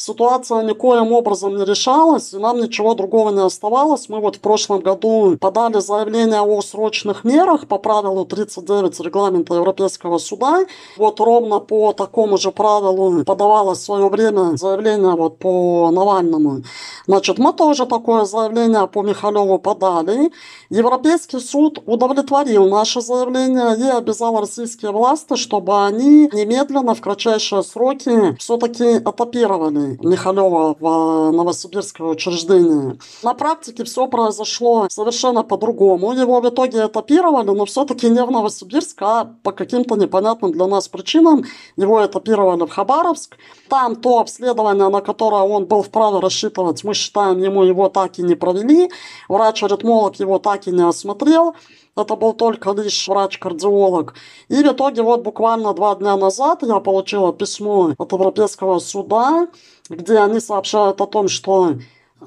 Ситуация 0.00 0.62
никоим 0.62 1.12
образом 1.12 1.58
не 1.58 1.64
решалась, 1.66 2.32
и 2.32 2.38
нам 2.38 2.58
ничего 2.58 2.94
другого 2.94 3.28
не 3.32 3.42
оставалось. 3.42 4.08
Мы 4.08 4.20
вот 4.20 4.36
в 4.36 4.40
прошлом 4.40 4.80
году 4.80 5.36
подали 5.38 5.78
заявление 5.78 6.40
о 6.40 6.62
срочных 6.62 7.22
мерах 7.22 7.68
по 7.68 7.76
правилу 7.76 8.24
39 8.24 8.98
регламента 9.00 9.52
Европейского 9.52 10.16
суда. 10.16 10.64
Вот 10.96 11.20
ровно 11.20 11.60
по 11.60 11.92
такому 11.92 12.38
же 12.38 12.50
правилу 12.50 13.24
подавалось 13.26 13.80
в 13.80 13.84
свое 13.84 14.08
время 14.08 14.56
заявление 14.56 15.14
вот 15.14 15.38
по 15.38 15.90
Навальному. 15.90 16.62
Значит, 17.06 17.38
мы 17.38 17.52
тоже 17.52 17.84
такое 17.84 18.24
заявление 18.24 18.86
по 18.86 19.02
Михалеву 19.02 19.58
подали. 19.58 20.32
Европейский 20.70 21.40
суд 21.40 21.82
удовлетворил 21.84 22.70
наше 22.70 23.02
заявление 23.02 23.76
и 23.76 23.98
обязал 23.98 24.40
российские 24.40 24.92
власти, 24.92 25.36
чтобы 25.36 25.84
они 25.84 26.30
немедленно 26.32 26.94
в 26.94 27.02
кратчайшие 27.02 27.62
сроки 27.62 28.34
все-таки 28.38 28.96
этапировали. 28.96 29.89
Отправили 29.90 29.98
Михалева 30.06 30.76
в 30.78 31.32
новосибирское 31.32 32.06
учреждение. 32.06 32.98
На 33.22 33.34
практике 33.34 33.84
все 33.84 34.06
произошло 34.06 34.86
совершенно 34.90 35.42
по-другому. 35.42 36.12
Его 36.12 36.40
в 36.40 36.48
итоге 36.48 36.86
этапировали, 36.86 37.50
но 37.50 37.64
все-таки 37.64 38.08
не 38.08 38.24
в 38.24 38.30
Новосибирск, 38.30 39.02
а 39.02 39.32
по 39.42 39.52
каким-то 39.52 39.96
непонятным 39.96 40.52
для 40.52 40.66
нас 40.66 40.88
причинам 40.88 41.44
его 41.76 42.04
этапировали 42.04 42.66
в 42.66 42.70
Хабаровск. 42.70 43.36
Там 43.68 43.96
то 43.96 44.18
обследование, 44.18 44.88
на 44.88 45.00
которое 45.00 45.42
он 45.42 45.66
был 45.66 45.82
вправе 45.82 46.20
рассчитывать, 46.20 46.84
мы 46.84 46.94
считаем, 46.94 47.38
ему 47.38 47.62
его 47.62 47.88
так 47.88 48.18
и 48.18 48.22
не 48.22 48.34
провели. 48.34 48.90
Врач-аритмолог 49.28 50.16
его 50.16 50.38
так 50.38 50.66
и 50.66 50.72
не 50.72 50.82
осмотрел. 50.82 51.54
Это 51.96 52.16
был 52.16 52.32
только 52.32 52.72
лишь 52.72 53.08
врач-кардиолог. 53.08 54.14
И 54.48 54.54
в 54.54 54.72
итоге 54.72 55.02
вот 55.02 55.22
буквально 55.22 55.74
два 55.74 55.94
дня 55.96 56.16
назад 56.16 56.62
я 56.62 56.78
получила 56.80 57.32
письмо 57.32 57.92
от 57.98 58.12
Европейского 58.12 58.78
суда, 58.78 59.48
где 59.90 60.18
они 60.18 60.40
сообщают 60.40 61.00
о 61.00 61.06
том, 61.06 61.28
что 61.28 61.74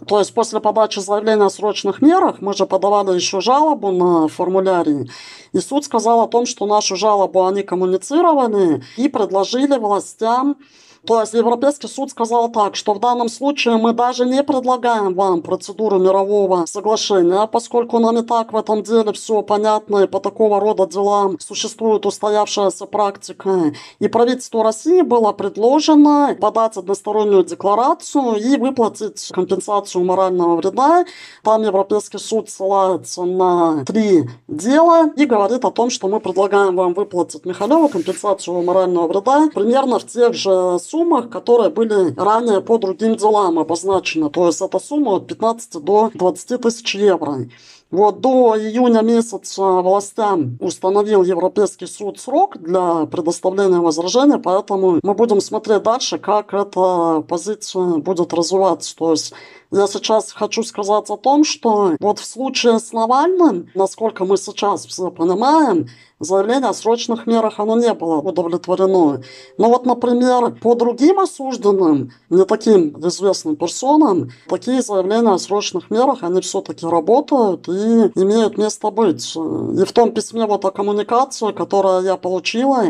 то 0.07 0.19
есть 0.19 0.33
после 0.33 0.59
подачи 0.59 0.99
заявления 0.99 1.45
о 1.45 1.49
срочных 1.49 2.01
мерах 2.01 2.41
мы 2.41 2.53
же 2.53 2.65
подавали 2.65 3.15
еще 3.15 3.41
жалобу 3.41 3.91
на 3.91 4.27
формуляре. 4.27 5.07
И 5.53 5.59
суд 5.59 5.85
сказал 5.85 6.21
о 6.21 6.27
том, 6.27 6.45
что 6.45 6.65
нашу 6.65 6.95
жалобу 6.95 7.45
они 7.45 7.61
коммуницировали 7.61 8.83
и 8.97 9.07
предложили 9.07 9.77
властям 9.77 10.57
то 11.05 11.19
есть 11.19 11.33
Европейский 11.33 11.87
суд 11.87 12.11
сказал 12.11 12.49
так, 12.49 12.77
что 12.77 12.93
в 12.93 12.99
данном 12.99 13.27
случае 13.27 13.75
мы 13.75 13.91
даже 13.91 14.25
не 14.25 14.41
предлагаем 14.41 15.13
вам 15.13 15.41
процедуру 15.41 15.99
мирового 15.99 16.65
соглашения, 16.65 17.45
поскольку 17.47 17.99
нам 17.99 18.19
и 18.19 18.21
так 18.21 18.53
в 18.53 18.55
этом 18.55 18.83
деле 18.83 19.11
все 19.11 19.41
понятно, 19.41 20.03
и 20.03 20.07
по 20.07 20.21
такого 20.21 20.61
рода 20.61 20.87
делам 20.87 21.37
существует 21.41 22.05
устоявшаяся 22.05 22.85
практика. 22.85 23.73
И 23.99 24.07
правительству 24.07 24.63
России 24.63 25.01
было 25.01 25.33
предложено 25.33 26.37
подать 26.39 26.77
одностороннюю 26.77 27.43
декларацию 27.43 28.35
и 28.35 28.55
выплатить 28.55 29.29
компенсацию 29.33 30.05
морального 30.05 30.55
вреда. 30.55 31.03
Там 31.43 31.63
Европейский 31.63 32.17
суд 32.17 32.49
ссылается 32.49 33.23
на 33.23 33.83
три 33.83 34.29
дела 34.47 35.11
и 35.17 35.25
говорит 35.25 35.65
о 35.65 35.71
том, 35.71 35.89
что 35.89 36.07
мы 36.07 36.21
предлагаем 36.21 36.77
вам 36.77 36.93
выплатить 36.93 37.45
Михалеву 37.45 37.89
компенсацию 37.89 38.61
морального 38.61 39.07
вреда 39.07 39.49
примерно 39.53 39.99
в 39.99 40.07
тех 40.07 40.33
же 40.33 40.79
суммах, 40.93 41.29
которые 41.29 41.71
были 41.71 42.13
ранее 42.15 42.61
по 42.61 42.77
другим 42.77 43.15
делам 43.15 43.57
обозначены. 43.57 44.29
То 44.29 44.45
есть 44.45 44.61
эта 44.61 44.79
сумма 44.79 45.15
от 45.15 45.27
15 45.27 45.83
до 45.83 46.11
20 46.13 46.61
тысяч 46.61 46.95
евро. 46.95 47.47
Вот 47.89 48.21
до 48.21 48.55
июня 48.57 49.01
месяца 49.01 49.61
властям 49.61 50.57
установил 50.59 51.23
Европейский 51.23 51.87
суд 51.87 52.19
срок 52.19 52.57
для 52.57 53.05
предоставления 53.05 53.79
возражения, 53.79 54.39
поэтому 54.39 54.99
мы 55.03 55.13
будем 55.13 55.41
смотреть 55.41 55.83
дальше, 55.83 56.17
как 56.17 56.53
эта 56.53 57.23
позиция 57.27 57.97
будет 57.97 58.33
развиваться. 58.33 58.95
То 58.95 59.11
есть 59.11 59.33
я 59.73 59.87
сейчас 59.87 60.31
хочу 60.31 60.63
сказать 60.63 61.09
о 61.09 61.17
том, 61.17 61.43
что 61.43 61.95
вот 61.99 62.19
в 62.19 62.25
случае 62.25 62.79
с 62.79 62.93
Навальным, 62.93 63.69
насколько 63.73 64.23
мы 64.23 64.37
сейчас 64.37 64.85
все 64.85 65.09
понимаем, 65.09 65.87
заявление 66.19 66.69
о 66.69 66.73
срочных 66.73 67.25
мерах 67.25 67.59
оно 67.59 67.79
не 67.79 67.93
было 67.93 68.17
удовлетворено. 68.17 69.21
Но 69.57 69.69
вот, 69.69 69.85
например, 69.85 70.55
по 70.61 70.75
другим 70.75 71.19
осужденным, 71.19 72.11
не 72.29 72.45
таким 72.45 72.95
известным 73.07 73.55
персонам, 73.55 74.29
такие 74.47 74.81
заявления 74.81 75.33
о 75.33 75.39
срочных 75.39 75.89
мерах, 75.89 76.19
они 76.21 76.41
все-таки 76.41 76.85
работают 76.85 77.67
и 77.67 77.71
имеют 78.15 78.57
место 78.57 78.91
быть. 78.91 79.35
И 79.35 79.83
в 79.85 79.91
том 79.91 80.11
письме 80.11 80.45
вот 80.45 80.65
о 80.65 80.71
коммуникации, 80.71 81.51
которое 81.51 82.01
я 82.01 82.17
получила, 82.17 82.83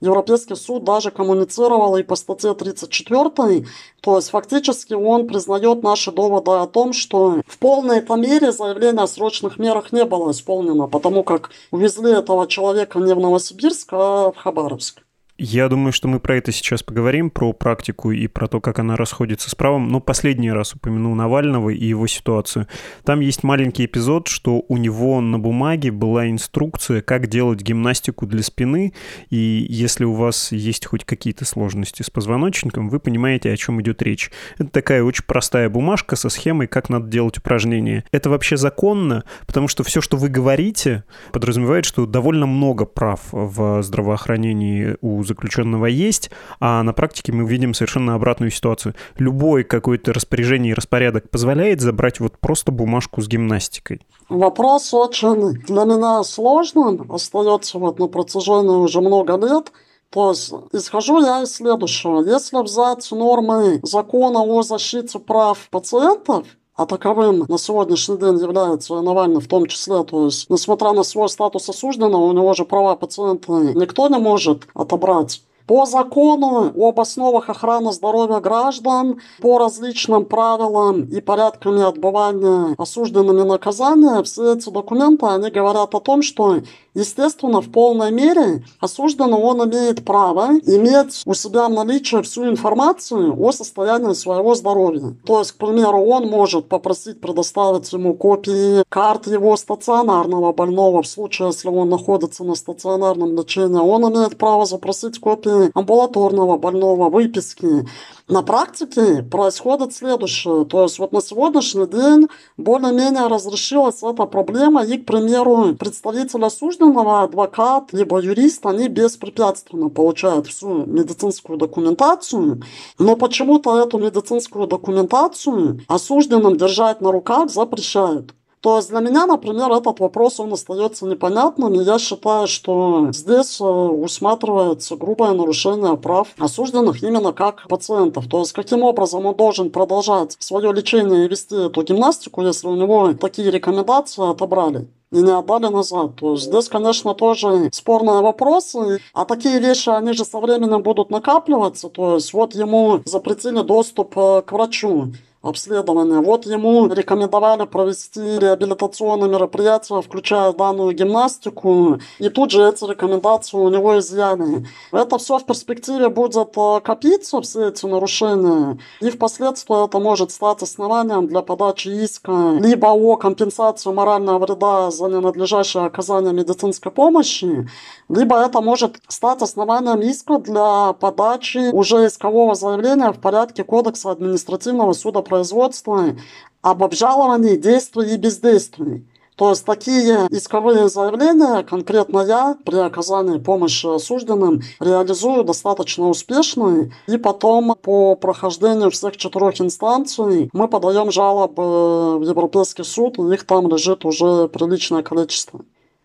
Европейский 0.00 0.54
суд 0.54 0.84
даже 0.84 1.10
коммуницировал 1.10 1.96
и 1.96 2.02
по 2.02 2.16
статье 2.16 2.54
34, 2.54 3.66
то 4.00 4.16
есть 4.16 4.30
фактически 4.30 4.94
он 4.94 5.26
признает 5.26 5.82
наши 5.82 6.10
доводы 6.12 6.52
о 6.52 6.66
том, 6.66 6.92
что 6.92 7.42
в 7.46 7.58
полной-то 7.58 8.16
мере 8.16 8.52
заявление 8.52 9.04
о 9.04 9.06
срочных 9.06 9.58
мерах 9.58 9.92
не 9.92 10.04
было 10.04 10.30
исполнено, 10.30 10.86
потому 10.86 11.22
как 11.22 11.50
увезли 11.70 12.12
этого 12.12 12.46
человека 12.46 12.98
не 12.98 13.14
в 13.14 13.20
Новосибирск, 13.20 13.88
а 13.92 14.32
в 14.32 14.36
Хабаровск. 14.36 15.02
Я 15.42 15.70
думаю, 15.70 15.90
что 15.90 16.06
мы 16.06 16.20
про 16.20 16.36
это 16.36 16.52
сейчас 16.52 16.82
поговорим, 16.82 17.30
про 17.30 17.54
практику 17.54 18.10
и 18.10 18.26
про 18.26 18.46
то, 18.46 18.60
как 18.60 18.78
она 18.78 18.94
расходится 18.94 19.48
с 19.48 19.54
правом. 19.54 19.88
Но 19.88 19.98
последний 19.98 20.52
раз 20.52 20.74
упомяну 20.74 21.14
Навального 21.14 21.70
и 21.70 21.82
его 21.82 22.06
ситуацию. 22.06 22.66
Там 23.04 23.20
есть 23.20 23.42
маленький 23.42 23.86
эпизод, 23.86 24.28
что 24.28 24.62
у 24.68 24.76
него 24.76 25.18
на 25.22 25.38
бумаге 25.38 25.92
была 25.92 26.28
инструкция, 26.28 27.00
как 27.00 27.28
делать 27.28 27.62
гимнастику 27.62 28.26
для 28.26 28.42
спины. 28.42 28.92
И 29.30 29.66
если 29.66 30.04
у 30.04 30.12
вас 30.12 30.52
есть 30.52 30.84
хоть 30.84 31.06
какие-то 31.06 31.46
сложности 31.46 32.02
с 32.02 32.10
позвоночником, 32.10 32.90
вы 32.90 33.00
понимаете, 33.00 33.50
о 33.50 33.56
чем 33.56 33.80
идет 33.80 34.02
речь. 34.02 34.30
Это 34.58 34.68
такая 34.68 35.02
очень 35.02 35.24
простая 35.24 35.70
бумажка 35.70 36.16
со 36.16 36.28
схемой, 36.28 36.66
как 36.66 36.90
надо 36.90 37.08
делать 37.08 37.38
упражнения. 37.38 38.04
Это 38.12 38.28
вообще 38.28 38.58
законно, 38.58 39.24
потому 39.46 39.68
что 39.68 39.84
все, 39.84 40.02
что 40.02 40.18
вы 40.18 40.28
говорите, 40.28 41.04
подразумевает, 41.32 41.86
что 41.86 42.04
довольно 42.04 42.44
много 42.44 42.84
прав 42.84 43.22
в 43.32 43.82
здравоохранении 43.82 44.98
у 45.00 45.29
заключенного 45.30 45.86
есть, 45.86 46.30
а 46.60 46.82
на 46.82 46.92
практике 46.92 47.32
мы 47.32 47.48
видим 47.48 47.74
совершенно 47.74 48.14
обратную 48.14 48.50
ситуацию. 48.50 48.94
Любой 49.16 49.64
какое-то 49.64 50.12
распоряжение 50.12 50.72
и 50.72 50.74
распорядок 50.74 51.30
позволяет 51.30 51.80
забрать 51.80 52.20
вот 52.20 52.38
просто 52.38 52.72
бумажку 52.72 53.22
с 53.22 53.28
гимнастикой. 53.28 54.00
Вопрос 54.28 54.92
очень 54.92 55.52
для 55.52 55.84
меня 55.84 56.22
сложным, 56.22 57.10
остается 57.10 57.78
вот 57.78 57.98
на 57.98 58.06
протяжении 58.06 58.76
уже 58.76 59.00
много 59.00 59.36
лет. 59.36 59.72
То 60.10 60.30
есть 60.30 60.52
исхожу 60.72 61.20
я 61.24 61.42
из 61.42 61.54
следующего. 61.54 62.22
Если 62.22 62.60
взять 62.62 63.08
нормы 63.12 63.80
закона 63.84 64.40
о 64.42 64.62
защите 64.62 65.20
прав 65.20 65.68
пациентов, 65.70 66.46
а 66.80 66.86
таковым 66.86 67.44
на 67.46 67.58
сегодняшний 67.58 68.16
день 68.16 68.38
является 68.38 68.98
Навальный 69.02 69.42
в 69.42 69.48
том 69.48 69.66
числе. 69.66 70.02
То 70.02 70.24
есть, 70.24 70.48
несмотря 70.48 70.92
на 70.92 71.02
свой 71.02 71.28
статус 71.28 71.68
осужденного, 71.68 72.22
у 72.22 72.32
него 72.32 72.54
же 72.54 72.64
права 72.64 72.96
пациента 72.96 73.52
никто 73.52 74.08
не 74.08 74.16
может 74.16 74.66
отобрать. 74.72 75.42
По 75.70 75.86
закону 75.86 76.72
об 76.76 76.98
основах 76.98 77.48
охраны 77.48 77.92
здоровья 77.92 78.40
граждан, 78.40 79.20
по 79.40 79.56
различным 79.58 80.24
правилам 80.24 81.02
и 81.04 81.20
порядкам 81.20 81.78
отбывания 81.86 82.74
осужденными 82.76 83.42
наказания, 83.42 84.20
все 84.24 84.54
эти 84.54 84.68
документы, 84.68 85.26
они 85.26 85.48
говорят 85.48 85.94
о 85.94 86.00
том, 86.00 86.22
что 86.22 86.56
Естественно, 86.94 87.60
в 87.60 87.70
полной 87.70 88.10
мере 88.10 88.64
осужденный 88.80 89.38
он 89.38 89.68
имеет 89.68 90.04
право 90.04 90.48
иметь 90.66 91.22
у 91.24 91.34
себя 91.34 91.68
в 91.68 91.72
наличии 91.72 92.20
всю 92.22 92.48
информацию 92.48 93.40
о 93.40 93.52
состоянии 93.52 94.12
своего 94.12 94.56
здоровья. 94.56 95.14
То 95.24 95.38
есть, 95.38 95.52
к 95.52 95.56
примеру, 95.56 96.04
он 96.04 96.28
может 96.28 96.68
попросить 96.68 97.20
предоставить 97.20 97.92
ему 97.92 98.14
копии 98.14 98.82
карт 98.88 99.28
его 99.28 99.56
стационарного 99.56 100.52
больного 100.52 101.02
в 101.02 101.06
случае, 101.06 101.48
если 101.48 101.68
он 101.68 101.88
находится 101.88 102.42
на 102.42 102.56
стационарном 102.56 103.36
лечении. 103.36 103.78
Он 103.78 104.12
имеет 104.12 104.36
право 104.36 104.66
запросить 104.66 105.20
копии 105.20 105.59
амбулаторного 105.74 106.56
больного, 106.56 107.10
выписки. 107.10 107.86
На 108.28 108.42
практике 108.42 109.22
происходит 109.22 109.92
следующее. 109.92 110.64
То 110.64 110.84
есть 110.84 110.98
вот 110.98 111.12
на 111.12 111.20
сегодняшний 111.20 111.86
день 111.86 112.28
более-менее 112.56 113.26
разрешилась 113.26 114.02
эта 114.02 114.24
проблема 114.26 114.84
и, 114.84 114.98
к 114.98 115.06
примеру, 115.06 115.74
представитель 115.74 116.44
осужденного, 116.44 117.22
адвокат, 117.22 117.92
либо 117.92 118.20
юрист, 118.20 118.64
они 118.66 118.88
беспрепятственно 118.88 119.88
получают 119.88 120.46
всю 120.46 120.86
медицинскую 120.86 121.58
документацию, 121.58 122.62
но 122.98 123.16
почему-то 123.16 123.82
эту 123.82 123.98
медицинскую 123.98 124.66
документацию 124.66 125.80
осужденным 125.88 126.56
держать 126.56 127.00
на 127.00 127.10
руках 127.10 127.50
запрещают. 127.50 128.34
То 128.60 128.76
есть 128.76 128.90
для 128.90 129.00
меня, 129.00 129.26
например, 129.26 129.72
этот 129.72 130.00
вопрос, 130.00 130.38
он 130.38 130.52
остается 130.52 131.06
непонятным, 131.06 131.74
и 131.74 131.82
я 131.82 131.98
считаю, 131.98 132.46
что 132.46 133.08
здесь 133.10 133.58
э, 133.58 133.64
усматривается 133.64 134.96
грубое 134.96 135.32
нарушение 135.32 135.96
прав 135.96 136.28
осужденных 136.38 137.02
именно 137.02 137.32
как 137.32 137.66
пациентов. 137.68 138.28
То 138.28 138.40
есть 138.40 138.52
каким 138.52 138.82
образом 138.82 139.24
он 139.24 139.34
должен 139.34 139.70
продолжать 139.70 140.36
свое 140.40 140.72
лечение 140.74 141.24
и 141.24 141.28
вести 141.28 141.56
эту 141.56 141.82
гимнастику, 141.82 142.42
если 142.42 142.66
у 142.66 142.74
него 142.76 143.14
такие 143.14 143.50
рекомендации 143.50 144.30
отобрали 144.30 144.88
и 145.10 145.22
не 145.22 145.32
отдали 145.32 145.66
назад. 145.66 146.16
То 146.16 146.32
есть 146.32 146.44
здесь, 146.44 146.68
конечно, 146.68 147.14
тоже 147.14 147.70
спорные 147.72 148.20
вопросы. 148.20 149.00
А 149.12 149.24
такие 149.24 149.58
вещи, 149.58 149.88
они 149.88 150.12
же 150.12 150.24
со 150.24 150.38
временем 150.38 150.82
будут 150.82 151.10
накапливаться. 151.10 151.88
То 151.88 152.14
есть 152.16 152.32
вот 152.32 152.54
ему 152.54 153.00
запретили 153.04 153.62
доступ 153.62 154.16
э, 154.16 154.42
к 154.42 154.52
врачу. 154.52 155.12
Обследования. 155.42 156.20
Вот 156.20 156.44
ему 156.44 156.92
рекомендовали 156.92 157.64
провести 157.64 158.20
реабилитационные 158.20 159.30
мероприятия, 159.30 160.00
включая 160.02 160.52
данную 160.52 160.92
гимнастику, 160.92 161.98
и 162.18 162.28
тут 162.28 162.50
же 162.50 162.68
эти 162.68 162.84
рекомендации 162.84 163.56
у 163.56 163.68
него 163.70 163.98
изъяли. 163.98 164.66
Это 164.92 165.16
все 165.18 165.38
в 165.38 165.46
перспективе 165.46 166.10
будет 166.10 166.56
э, 166.56 166.80
копиться, 166.84 167.40
все 167.40 167.68
эти 167.68 167.86
нарушения, 167.86 168.78
и 169.00 169.10
впоследствии 169.10 169.84
это 169.84 169.98
может 169.98 170.30
стать 170.30 170.62
основанием 170.62 171.26
для 171.26 171.40
подачи 171.40 171.88
иска 171.88 172.58
либо 172.60 172.88
о 172.88 173.16
компенсации 173.16 173.90
морального 173.90 174.38
вреда 174.38 174.90
за 174.90 175.06
ненадлежащее 175.06 175.84
оказание 175.84 176.34
медицинской 176.34 176.92
помощи, 176.92 177.66
либо 178.10 178.36
это 178.36 178.60
может 178.60 178.98
стать 179.08 179.40
основанием 179.40 180.00
иска 180.00 180.38
для 180.38 180.92
подачи 180.92 181.70
уже 181.72 182.06
искового 182.06 182.54
заявления 182.54 183.12
в 183.12 183.20
порядке 183.20 183.64
Кодекса 183.64 184.10
административного 184.10 184.92
судопроизводства 185.30 186.16
об 186.62 186.82
обжаловании 186.82 187.56
действий 187.56 188.14
и 188.14 188.16
бездействий. 188.16 189.06
То 189.36 189.50
есть 189.50 189.64
такие 189.64 190.26
исковые 190.28 190.90
заявления 190.90 191.62
конкретно 191.62 192.20
я 192.20 192.58
при 192.62 192.76
оказании 192.76 193.38
помощи 193.38 193.86
осужденным 193.86 194.60
реализую 194.80 195.44
достаточно 195.44 196.08
успешно. 196.08 196.90
И 197.06 197.16
потом 197.16 197.74
по 197.80 198.16
прохождению 198.16 198.90
всех 198.90 199.16
четырех 199.16 199.58
инстанций 199.62 200.50
мы 200.52 200.68
подаем 200.68 201.10
жалобы 201.10 202.18
в 202.18 202.22
Европейский 202.22 202.84
суд, 202.84 203.18
и 203.18 203.32
их 203.32 203.46
там 203.46 203.70
лежит 203.70 204.04
уже 204.04 204.46
приличное 204.48 205.02
количество. 205.02 205.60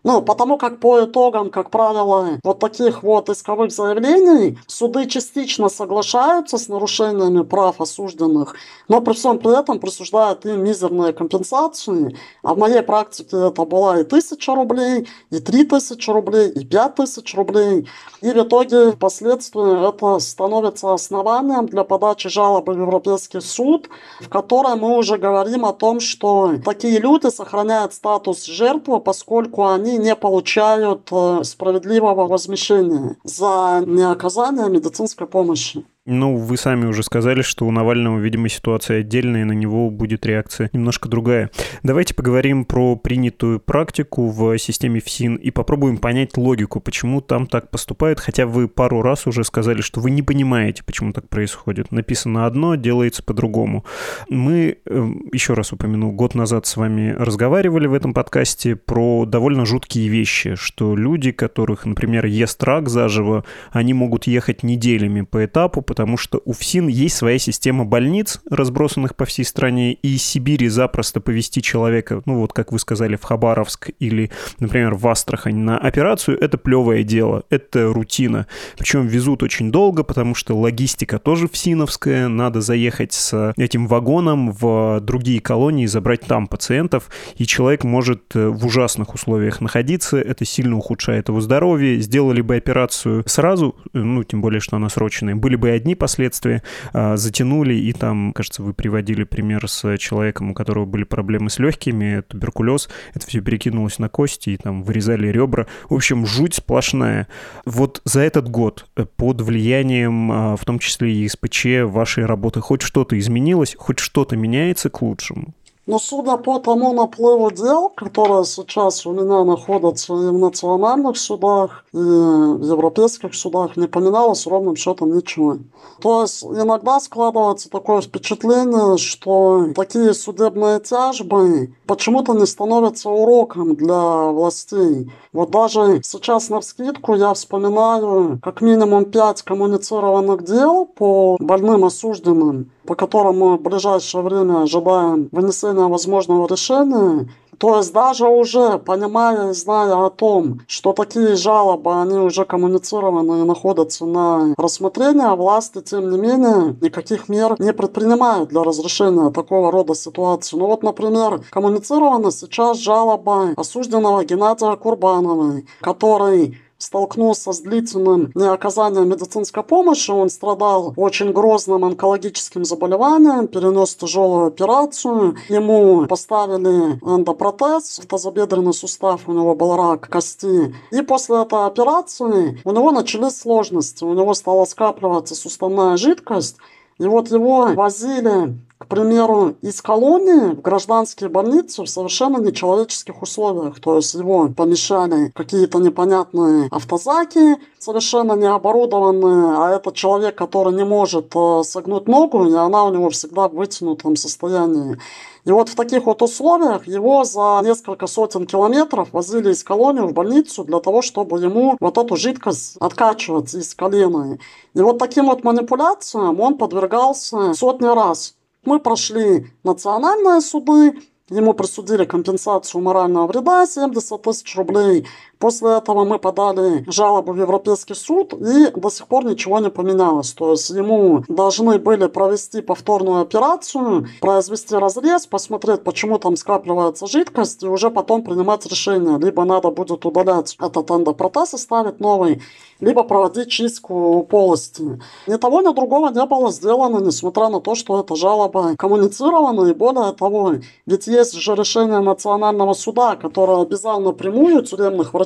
Ну, 0.06 0.22
потому 0.22 0.56
как 0.56 0.78
по 0.78 1.04
итогам, 1.04 1.50
как 1.50 1.70
правило, 1.70 2.38
вот 2.44 2.60
таких 2.60 3.02
вот 3.02 3.28
исковых 3.28 3.72
заявлений 3.72 4.56
суды 4.68 5.06
частично 5.06 5.68
соглашаются 5.68 6.58
с 6.58 6.68
нарушениями 6.68 7.42
прав 7.42 7.80
осужденных, 7.80 8.54
но 8.86 9.00
при 9.00 9.14
всем 9.14 9.40
при 9.40 9.58
этом 9.58 9.80
присуждают 9.80 10.46
им 10.46 10.62
мизерные 10.62 11.12
компенсации. 11.12 12.16
А 12.44 12.54
в 12.54 12.58
моей 12.58 12.82
практике 12.82 13.48
это 13.48 13.64
была 13.64 13.98
и 13.98 14.04
тысяча 14.04 14.54
рублей, 14.54 15.08
и 15.30 15.40
три 15.40 15.64
тысячи 15.64 16.08
рублей, 16.08 16.50
и 16.50 16.64
пять 16.64 16.94
тысяч 16.94 17.34
рублей. 17.34 17.88
И 18.20 18.30
в 18.30 18.36
итоге 18.36 18.92
впоследствии 18.92 19.88
это 19.88 20.20
становится 20.20 20.94
основанием 20.94 21.66
для 21.66 21.82
подачи 21.82 22.28
жалобы 22.28 22.74
в 22.74 22.78
Европейский 22.78 23.40
суд, 23.40 23.88
в 24.20 24.28
которой 24.28 24.76
мы 24.76 24.96
уже 24.96 25.18
говорим 25.18 25.64
о 25.64 25.72
том, 25.72 25.98
что 25.98 26.52
такие 26.64 27.00
люди 27.00 27.26
сохраняют 27.26 27.92
статус 27.92 28.44
жертвы, 28.44 29.00
поскольку 29.00 29.66
они 29.66 29.95
не 29.98 30.14
получают 30.16 31.08
э, 31.10 31.44
справедливого 31.44 32.26
возмещения 32.26 33.16
за 33.24 33.82
неоказание 33.86 34.68
медицинской 34.68 35.26
помощи. 35.26 35.84
Ну, 36.06 36.36
вы 36.36 36.56
сами 36.56 36.86
уже 36.86 37.02
сказали, 37.02 37.42
что 37.42 37.66
у 37.66 37.72
Навального, 37.72 38.20
видимо, 38.20 38.48
ситуация 38.48 39.00
отдельная, 39.00 39.40
и 39.40 39.44
на 39.44 39.52
него 39.52 39.90
будет 39.90 40.24
реакция 40.24 40.70
немножко 40.72 41.08
другая. 41.08 41.50
Давайте 41.82 42.14
поговорим 42.14 42.64
про 42.64 42.94
принятую 42.94 43.58
практику 43.58 44.28
в 44.30 44.56
системе 44.56 45.00
ФСИН 45.00 45.34
и 45.34 45.50
попробуем 45.50 45.98
понять 45.98 46.36
логику, 46.36 46.78
почему 46.78 47.20
там 47.20 47.48
так 47.48 47.70
поступают, 47.70 48.20
хотя 48.20 48.46
вы 48.46 48.68
пару 48.68 49.02
раз 49.02 49.26
уже 49.26 49.42
сказали, 49.42 49.80
что 49.80 50.00
вы 50.00 50.10
не 50.10 50.22
понимаете, 50.22 50.84
почему 50.84 51.12
так 51.12 51.28
происходит. 51.28 51.90
Написано 51.90 52.46
одно, 52.46 52.76
делается 52.76 53.24
по-другому. 53.24 53.84
Мы, 54.28 54.78
эм, 54.86 55.28
еще 55.32 55.54
раз 55.54 55.72
упомяну, 55.72 56.12
год 56.12 56.36
назад 56.36 56.66
с 56.66 56.76
вами 56.76 57.16
разговаривали 57.18 57.88
в 57.88 57.94
этом 57.94 58.14
подкасте 58.14 58.76
про 58.76 59.26
довольно 59.26 59.66
жуткие 59.66 60.06
вещи, 60.06 60.54
что 60.54 60.94
люди, 60.94 61.32
которых, 61.32 61.84
например, 61.84 62.26
ест 62.26 62.62
рак 62.62 62.88
заживо, 62.88 63.44
они 63.72 63.92
могут 63.92 64.28
ехать 64.28 64.62
неделями 64.62 65.22
по 65.22 65.44
этапу, 65.44 65.82
потому 65.96 66.18
что 66.18 66.42
у 66.44 66.52
ФСИН 66.52 66.88
есть 66.88 67.16
своя 67.16 67.38
система 67.38 67.86
больниц, 67.86 68.42
разбросанных 68.50 69.16
по 69.16 69.24
всей 69.24 69.44
стране, 69.44 69.94
и 69.94 70.18
Сибири 70.18 70.68
запросто 70.68 71.22
повести 71.22 71.62
человека, 71.62 72.20
ну 72.26 72.40
вот 72.40 72.52
как 72.52 72.70
вы 72.70 72.78
сказали, 72.78 73.16
в 73.16 73.22
Хабаровск 73.22 73.88
или, 73.98 74.30
например, 74.60 74.94
в 74.94 75.08
Астрахань 75.08 75.56
на 75.56 75.78
операцию, 75.78 76.38
это 76.38 76.58
плевое 76.58 77.02
дело, 77.02 77.44
это 77.48 77.90
рутина. 77.94 78.46
Причем 78.76 79.06
везут 79.06 79.42
очень 79.42 79.72
долго, 79.72 80.02
потому 80.02 80.34
что 80.34 80.54
логистика 80.54 81.18
тоже 81.18 81.48
ФСИНовская, 81.48 82.28
надо 82.28 82.60
заехать 82.60 83.14
с 83.14 83.54
этим 83.56 83.86
вагоном 83.86 84.52
в 84.52 85.00
другие 85.00 85.40
колонии, 85.40 85.86
забрать 85.86 86.20
там 86.20 86.46
пациентов, 86.46 87.08
и 87.36 87.46
человек 87.46 87.84
может 87.84 88.36
э, 88.36 88.48
в 88.48 88.66
ужасных 88.66 89.14
условиях 89.14 89.62
находиться, 89.62 90.18
это 90.18 90.44
сильно 90.44 90.76
ухудшает 90.76 91.30
его 91.30 91.40
здоровье. 91.40 92.00
Сделали 92.00 92.42
бы 92.42 92.56
операцию 92.56 93.24
сразу, 93.26 93.76
э, 93.94 93.98
ну, 93.98 94.24
тем 94.24 94.42
более, 94.42 94.60
что 94.60 94.76
она 94.76 94.90
срочная, 94.90 95.34
были 95.34 95.56
бы 95.56 95.70
одни 95.86 95.94
последствия, 95.94 96.64
а, 96.92 97.16
затянули, 97.16 97.74
и 97.74 97.92
там, 97.92 98.32
кажется, 98.32 98.62
вы 98.62 98.74
приводили 98.74 99.22
пример 99.22 99.68
с 99.68 99.96
человеком, 99.98 100.50
у 100.50 100.54
которого 100.54 100.84
были 100.84 101.04
проблемы 101.04 101.48
с 101.48 101.60
легкими, 101.60 102.24
туберкулез, 102.26 102.88
это 103.14 103.24
все 103.24 103.40
перекинулось 103.40 104.00
на 104.00 104.08
кости, 104.08 104.50
и 104.50 104.56
там 104.56 104.82
вырезали 104.82 105.28
ребра. 105.28 105.66
В 105.88 105.94
общем, 105.94 106.26
жуть 106.26 106.54
сплошная. 106.54 107.28
Вот 107.64 108.02
за 108.04 108.22
этот 108.22 108.48
год 108.48 108.86
э, 108.96 109.04
под 109.04 109.40
влиянием, 109.40 110.32
а, 110.32 110.56
в 110.56 110.64
том 110.64 110.80
числе 110.80 111.12
и 111.12 111.28
СПЧ, 111.28 111.84
вашей 111.84 112.26
работы, 112.26 112.60
хоть 112.60 112.82
что-то 112.82 113.16
изменилось, 113.16 113.76
хоть 113.78 114.00
что-то 114.00 114.36
меняется 114.36 114.90
к 114.90 115.00
лучшему? 115.02 115.54
Но 115.86 116.00
судя 116.00 116.36
по 116.36 116.58
тому 116.58 116.92
наплыву 116.92 117.52
дел, 117.52 117.90
которые 117.90 118.44
сейчас 118.44 119.06
у 119.06 119.12
меня 119.12 119.44
находятся 119.44 120.14
и 120.14 120.28
в 120.28 120.38
национальных 120.38 121.16
судах, 121.16 121.84
и 121.92 121.96
в 121.96 122.64
европейских 122.64 123.34
судах, 123.34 123.76
не 123.76 123.86
поменялось 123.86 124.48
ровным 124.48 124.74
счетом 124.74 125.16
ничего. 125.16 125.58
То 126.02 126.22
есть 126.22 126.42
иногда 126.42 126.98
складывается 126.98 127.70
такое 127.70 128.00
впечатление, 128.00 128.98
что 128.98 129.68
такие 129.76 130.12
судебные 130.12 130.80
тяжбы 130.80 131.72
почему-то 131.86 132.34
не 132.34 132.46
становятся 132.46 133.08
уроком 133.08 133.76
для 133.76 134.30
властей. 134.32 135.12
Вот 135.32 135.50
даже 135.50 136.00
сейчас 136.02 136.48
на 136.48 136.60
вскидку 136.60 137.14
я 137.14 137.32
вспоминаю 137.32 138.40
как 138.42 138.60
минимум 138.60 139.04
пять 139.04 139.42
коммуницированных 139.42 140.42
дел 140.44 140.86
по 140.86 141.36
больным 141.38 141.84
осужденным, 141.84 142.72
по 142.86 142.94
которым 142.94 143.38
мы 143.38 143.56
в 143.56 143.62
ближайшее 143.62 144.22
время 144.22 144.62
ожидаем 144.62 145.28
вынесения 145.30 145.75
возможного 145.82 146.46
решения. 146.48 147.28
То 147.58 147.78
есть 147.78 147.92
даже 147.92 148.26
уже 148.26 148.78
понимая 148.78 149.52
зная 149.54 150.04
о 150.06 150.10
том, 150.10 150.60
что 150.66 150.92
такие 150.92 151.36
жалобы, 151.36 152.02
они 152.02 152.18
уже 152.18 152.44
коммуницированы 152.44 153.40
и 153.40 153.46
находятся 153.46 154.04
на 154.04 154.54
рассмотрении, 154.58 155.34
власти, 155.36 155.80
тем 155.80 156.10
не 156.10 156.18
менее, 156.18 156.76
никаких 156.80 157.28
мер 157.28 157.56
не 157.58 157.72
предпринимают 157.72 158.50
для 158.50 158.62
разрешения 158.62 159.30
такого 159.30 159.72
рода 159.72 159.94
ситуации. 159.94 160.56
Ну 160.56 160.66
вот, 160.66 160.82
например, 160.82 161.40
коммуницирована 161.50 162.30
сейчас 162.30 162.78
жалоба 162.78 163.54
осужденного 163.56 164.24
Геннадия 164.24 164.76
Курбанова, 164.76 165.62
который 165.80 166.58
столкнулся 166.78 167.52
с 167.52 167.60
длительным 167.60 168.32
неоказанием 168.34 169.08
медицинской 169.08 169.62
помощи. 169.62 170.10
Он 170.10 170.28
страдал 170.28 170.92
очень 170.96 171.32
грозным 171.32 171.84
онкологическим 171.84 172.64
заболеванием, 172.64 173.48
перенес 173.48 173.94
тяжелую 173.94 174.46
операцию. 174.46 175.36
Ему 175.48 176.06
поставили 176.06 176.98
эндопротез, 177.02 177.98
в 177.98 178.06
тазобедренный 178.06 178.74
сустав, 178.74 179.28
у 179.28 179.32
него 179.32 179.54
был 179.54 179.76
рак 179.76 180.08
кости. 180.08 180.74
И 180.90 181.02
после 181.02 181.42
этой 181.42 181.66
операции 181.66 182.60
у 182.64 182.72
него 182.72 182.92
начались 182.92 183.38
сложности. 183.38 184.04
У 184.04 184.14
него 184.14 184.34
стала 184.34 184.64
скапливаться 184.64 185.34
суставная 185.34 185.96
жидкость. 185.96 186.56
И 186.98 187.04
вот 187.04 187.30
его 187.30 187.68
возили 187.74 188.56
к 188.78 188.88
примеру, 188.88 189.54
из 189.62 189.80
колонии 189.80 190.54
в 190.54 190.60
гражданские 190.60 191.30
больницы 191.30 191.82
в 191.82 191.86
совершенно 191.86 192.36
нечеловеческих 192.38 193.22
условиях. 193.22 193.80
То 193.80 193.96
есть 193.96 194.12
его 194.12 194.48
помещали 194.54 195.30
какие-то 195.34 195.78
непонятные 195.78 196.68
автозаки, 196.70 197.56
совершенно 197.78 198.34
не 198.34 198.46
оборудованные, 198.46 199.56
а 199.56 199.70
это 199.70 199.92
человек, 199.92 200.36
который 200.36 200.74
не 200.74 200.84
может 200.84 201.34
э, 201.34 201.62
согнуть 201.64 202.06
ногу, 202.06 202.46
и 202.46 202.54
она 202.54 202.84
у 202.84 202.92
него 202.92 203.08
всегда 203.08 203.48
в 203.48 203.54
вытянутом 203.54 204.14
состоянии. 204.16 204.98
И 205.46 205.52
вот 205.52 205.68
в 205.68 205.76
таких 205.76 206.06
вот 206.06 206.20
условиях 206.22 206.86
его 206.86 207.24
за 207.24 207.60
несколько 207.62 208.08
сотен 208.08 208.46
километров 208.46 209.08
возили 209.12 209.52
из 209.52 209.62
колонии 209.62 210.00
в 210.00 210.12
больницу 210.12 210.64
для 210.64 210.80
того, 210.80 211.02
чтобы 211.02 211.38
ему 211.38 211.76
вот 211.80 211.96
эту 211.96 212.16
жидкость 212.16 212.76
откачивать 212.80 213.54
из 213.54 213.74
колена. 213.74 214.38
И 214.74 214.80
вот 214.80 214.98
таким 214.98 215.26
вот 215.26 215.44
манипуляциям 215.44 216.40
он 216.40 216.58
подвергался 216.58 217.54
сотни 217.54 217.86
раз. 217.86 218.35
Мы 218.66 218.80
прошли 218.80 219.46
национальные 219.62 220.40
суды, 220.42 220.96
Ему 221.28 221.54
присудили 221.54 222.04
компенсацию 222.04 222.80
морального 222.80 223.26
вреда 223.26 223.66
70 223.66 224.22
тысяч 224.22 224.54
рублей. 224.54 225.08
После 225.38 225.76
этого 225.76 226.04
мы 226.04 226.18
подали 226.18 226.84
жалобу 226.90 227.32
в 227.32 227.38
Европейский 227.38 227.94
суд, 227.94 228.32
и 228.32 228.70
до 228.74 228.88
сих 228.88 229.06
пор 229.06 229.26
ничего 229.26 229.58
не 229.58 229.68
поменялось. 229.68 230.32
То 230.32 230.52
есть 230.52 230.70
ему 230.70 231.24
должны 231.28 231.78
были 231.78 232.06
провести 232.06 232.62
повторную 232.62 233.20
операцию, 233.20 234.06
произвести 234.20 234.74
разрез, 234.74 235.26
посмотреть, 235.26 235.84
почему 235.84 236.18
там 236.18 236.36
скапливается 236.36 237.06
жидкость, 237.06 237.62
и 237.62 237.68
уже 237.68 237.90
потом 237.90 238.22
принимать 238.22 238.64
решение. 238.66 239.18
Либо 239.18 239.44
надо 239.44 239.70
будет 239.70 240.06
удалять 240.06 240.56
этот 240.58 240.90
эндопротез 240.90 241.52
и 241.52 241.58
ставить 241.58 242.00
новый, 242.00 242.40
либо 242.80 243.02
проводить 243.02 243.50
чистку 243.50 244.26
полости. 244.30 245.00
Ни 245.26 245.36
того, 245.36 245.60
ни 245.60 245.74
другого 245.74 246.08
не 246.10 246.24
было 246.24 246.50
сделано, 246.50 247.04
несмотря 247.04 247.50
на 247.50 247.60
то, 247.60 247.74
что 247.74 248.00
эта 248.00 248.16
жалоба 248.16 248.74
коммуницирована, 248.76 249.68
и 249.68 249.74
более 249.74 250.12
того, 250.12 250.54
ведь 250.86 251.06
есть 251.06 251.34
же 251.34 251.54
решение 251.54 252.00
Национального 252.00 252.72
суда, 252.72 253.16
которое 253.16 253.60
обязало 253.60 254.00
напрямую 254.00 254.62
тюремных 254.62 255.12
врачей 255.12 255.25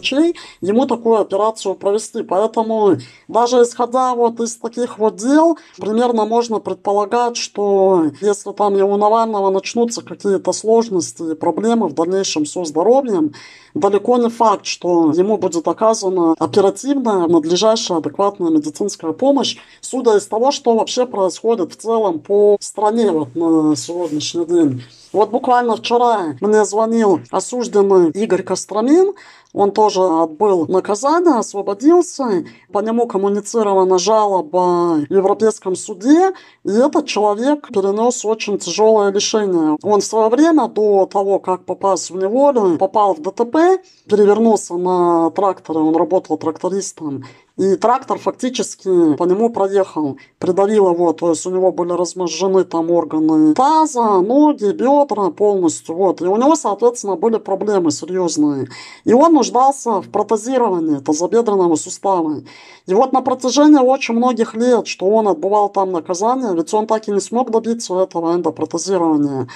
ему 0.61 0.87
такую 0.87 1.21
операцию 1.21 1.75
провести. 1.75 2.23
Поэтому 2.23 2.97
даже 3.29 3.63
исходя 3.63 4.15
вот 4.15 4.41
из 4.41 4.57
таких 4.57 4.99
вот 4.99 5.17
дел, 5.17 5.59
примерно 5.77 6.25
можно 6.25 6.59
предполагать, 6.59 7.37
что 7.37 8.07
если 8.21 8.53
там 8.53 8.77
и 8.77 8.83
у 8.83 8.97
Навального 8.97 9.51
начнутся 9.51 10.03
какие-то 10.03 10.53
сложности 10.53 11.33
и 11.33 11.35
проблемы 11.35 11.89
в 11.89 11.95
дальнейшем 11.95 12.47
со 12.47 12.65
здоровьем, 12.65 13.33
далеко 13.75 14.19
не 14.19 14.29
факт, 14.29 14.67
что 14.67 15.13
ему 15.13 15.37
будет 15.37 15.67
оказана 15.69 16.35
оперативная, 16.39 17.27
надлежащая, 17.27 17.99
адекватная 17.99 18.51
медицинская 18.51 19.13
помощь, 19.13 19.57
судя 19.81 20.17
из 20.17 20.27
того, 20.27 20.51
что 20.51 20.75
вообще 20.77 21.07
происходит 21.07 21.73
в 21.73 21.77
целом 21.77 22.19
по 22.19 22.57
стране 22.61 23.11
вот 23.11 23.35
на 23.35 23.77
сегодняшний 23.77 24.45
день. 24.47 24.83
Вот 25.13 25.31
буквально 25.31 25.77
вчера 25.77 26.37
мне 26.41 26.65
звонил 26.65 27.21
осужденный 27.31 28.11
Игорь 28.11 28.43
Костромин, 28.43 29.15
он 29.53 29.73
тоже 29.73 30.01
отбыл 30.01 30.67
наказание, 30.69 31.35
освободился. 31.35 32.45
По 32.73 32.81
нему 32.81 33.07
коммуницирована 33.07 33.99
жалоба 33.99 35.05
в 35.09 35.13
Европейском 35.13 35.75
суде, 35.75 36.33
и 36.65 36.71
этот 36.71 37.07
человек 37.07 37.69
перенес 37.69 38.25
очень 38.25 38.59
тяжелое 38.59 39.11
лишение. 39.11 39.77
Он 39.83 40.01
в 40.01 40.05
свое 40.05 40.29
время, 40.29 40.69
до 40.69 41.07
того, 41.07 41.39
как 41.41 41.65
попасть 41.65 42.11
в 42.11 42.17
неволю, 42.17 42.79
попал 42.79 43.15
в 43.15 43.23
ДТП, 43.23 43.83
перевернулся 44.09 44.75
на 44.75 45.31
тракторе, 45.31 45.81
он 45.81 45.97
работал 45.97 46.37
трактористом, 46.37 47.25
и 47.61 47.77
трактор 47.77 48.19
фактически 48.19 49.17
по 49.17 49.25
нему 49.25 49.51
проехал, 49.51 50.17
придавил 50.39 50.93
его, 50.93 51.13
то 51.13 51.29
есть 51.29 51.45
у 51.45 51.51
него 51.51 51.73
были 51.73 51.93
разможжены 51.93 52.65
там 52.65 52.91
органы 52.91 53.53
таза, 53.53 54.21
ноги, 54.21 54.73
бедра 54.73 55.31
полностью, 55.31 55.95
вот. 55.95 56.23
И 56.23 56.25
у 56.25 56.37
него, 56.37 56.57
соответственно, 56.57 57.17
были 57.17 57.37
проблемы 57.37 57.91
серьезные. 57.91 58.69
И 59.05 59.13
он 59.13 59.35
нуждался 59.41 60.03
в 60.03 60.11
протезировании 60.11 61.01
тазобедренного 61.01 61.77
сустава. 61.77 62.43
И 62.87 62.95
вот 62.95 63.13
на 63.13 63.23
протяжении 63.23 63.79
очень 63.79 64.15
многих 64.15 64.55
лет, 64.55 64.87
что 64.87 65.07
он 65.07 65.29
отбывал 65.29 65.71
там 65.71 65.93
наказание, 65.93 66.55
ведь 66.55 66.75
он 66.75 66.87
так 66.87 67.09
и 67.09 67.13
не 67.13 67.21
смог 67.21 67.51
добиться 67.51 67.99
этого 67.99 68.35
эндопротезирования. 68.35 69.49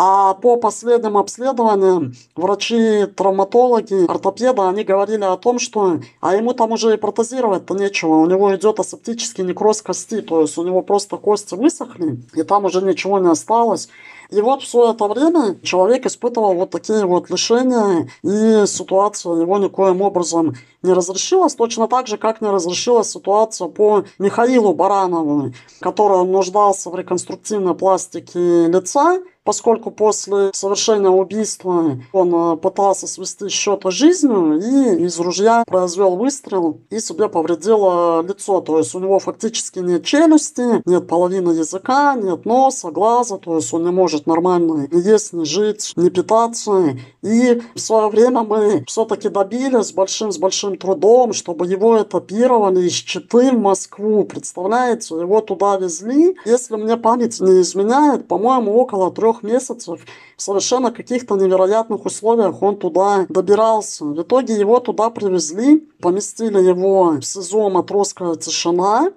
А 0.00 0.34
по 0.34 0.56
последним 0.56 1.16
обследованиям 1.16 2.14
врачи, 2.36 3.06
травматологи, 3.16 4.08
ортопеды, 4.08 4.62
они 4.62 4.84
говорили 4.84 5.24
о 5.24 5.36
том, 5.36 5.58
что 5.58 5.98
а 6.20 6.36
ему 6.36 6.54
там 6.54 6.72
уже 6.72 6.94
и 6.94 6.96
протезировать-то 6.96 7.74
нечего. 7.74 8.14
У 8.14 8.26
него 8.26 8.54
идет 8.54 8.80
асептический 8.80 9.44
некроз 9.44 9.82
кости, 9.82 10.22
то 10.22 10.40
есть 10.40 10.56
у 10.56 10.62
него 10.62 10.82
просто 10.82 11.16
кости 11.16 11.54
высохли, 11.54 12.20
и 12.34 12.42
там 12.44 12.64
уже 12.64 12.80
ничего 12.80 13.18
не 13.18 13.28
осталось. 13.28 13.88
И 14.30 14.40
вот 14.42 14.62
все 14.62 14.92
это 14.92 15.06
время 15.08 15.56
человек 15.62 16.04
испытывал 16.04 16.54
вот 16.54 16.70
такие 16.70 17.06
вот 17.06 17.30
лишения, 17.30 18.10
и 18.22 18.66
ситуация 18.66 19.40
его 19.40 19.58
никоим 19.58 20.02
образом 20.02 20.54
не 20.82 20.92
разрешилась, 20.92 21.54
точно 21.54 21.88
так 21.88 22.06
же, 22.06 22.18
как 22.18 22.40
не 22.40 22.48
разрешилась 22.48 23.10
ситуация 23.10 23.68
по 23.68 24.04
Михаилу 24.18 24.74
Баранову, 24.74 25.52
который 25.80 26.24
нуждался 26.24 26.90
в 26.90 26.96
реконструктивной 26.96 27.74
пластике 27.74 28.68
лица, 28.68 29.20
поскольку 29.48 29.90
после 29.90 30.50
совершения 30.52 31.08
убийства 31.08 31.98
он 32.12 32.34
э, 32.34 32.56
пытался 32.58 33.06
свести 33.06 33.48
счеты 33.48 33.90
жизнью 33.90 34.58
и 34.60 35.04
из 35.04 35.18
ружья 35.18 35.64
произвел 35.66 36.16
выстрел 36.16 36.82
и 36.90 37.00
себе 37.00 37.30
повредил 37.30 38.20
лицо. 38.22 38.60
То 38.60 38.76
есть 38.76 38.94
у 38.94 38.98
него 38.98 39.18
фактически 39.18 39.78
нет 39.78 40.04
челюсти, 40.04 40.82
нет 40.84 41.08
половины 41.08 41.52
языка, 41.52 42.14
нет 42.14 42.44
носа, 42.44 42.90
глаза, 42.90 43.38
то 43.38 43.56
есть 43.56 43.72
он 43.72 43.84
не 43.84 43.90
может 43.90 44.26
нормально 44.26 44.86
ни 44.92 45.00
есть, 45.00 45.32
ни 45.32 45.44
жить, 45.44 45.94
ни 45.96 46.10
питаться. 46.10 46.98
И 47.22 47.62
в 47.74 47.80
свое 47.80 48.08
время 48.08 48.42
мы 48.42 48.84
все-таки 48.86 49.30
добились 49.30 49.92
большим, 49.92 50.30
с 50.30 50.36
большим 50.36 50.67
трудом, 50.76 51.32
чтобы 51.32 51.66
его 51.66 52.00
этапировали 52.00 52.86
из 52.86 52.92
Читы 52.92 53.52
в 53.52 53.58
Москву. 53.58 54.24
Представляете, 54.24 55.14
его 55.14 55.40
туда 55.40 55.76
везли. 55.76 56.36
Если 56.44 56.76
мне 56.76 56.96
память 56.96 57.40
не 57.40 57.62
изменяет, 57.62 58.28
по-моему, 58.28 58.74
около 58.74 59.10
трех 59.10 59.42
месяцев 59.42 60.00
в 60.36 60.42
совершенно 60.42 60.92
каких-то 60.92 61.36
невероятных 61.36 62.04
условиях 62.04 62.62
он 62.62 62.76
туда 62.76 63.26
добирался. 63.28 64.04
В 64.04 64.20
итоге 64.20 64.54
его 64.54 64.80
туда 64.80 65.10
привезли, 65.10 65.88
поместили 66.00 66.60
его 66.60 67.12
в 67.12 67.22
СИЗО 67.22 67.70
«Матросская 67.70 68.34
тишина». 68.34 69.10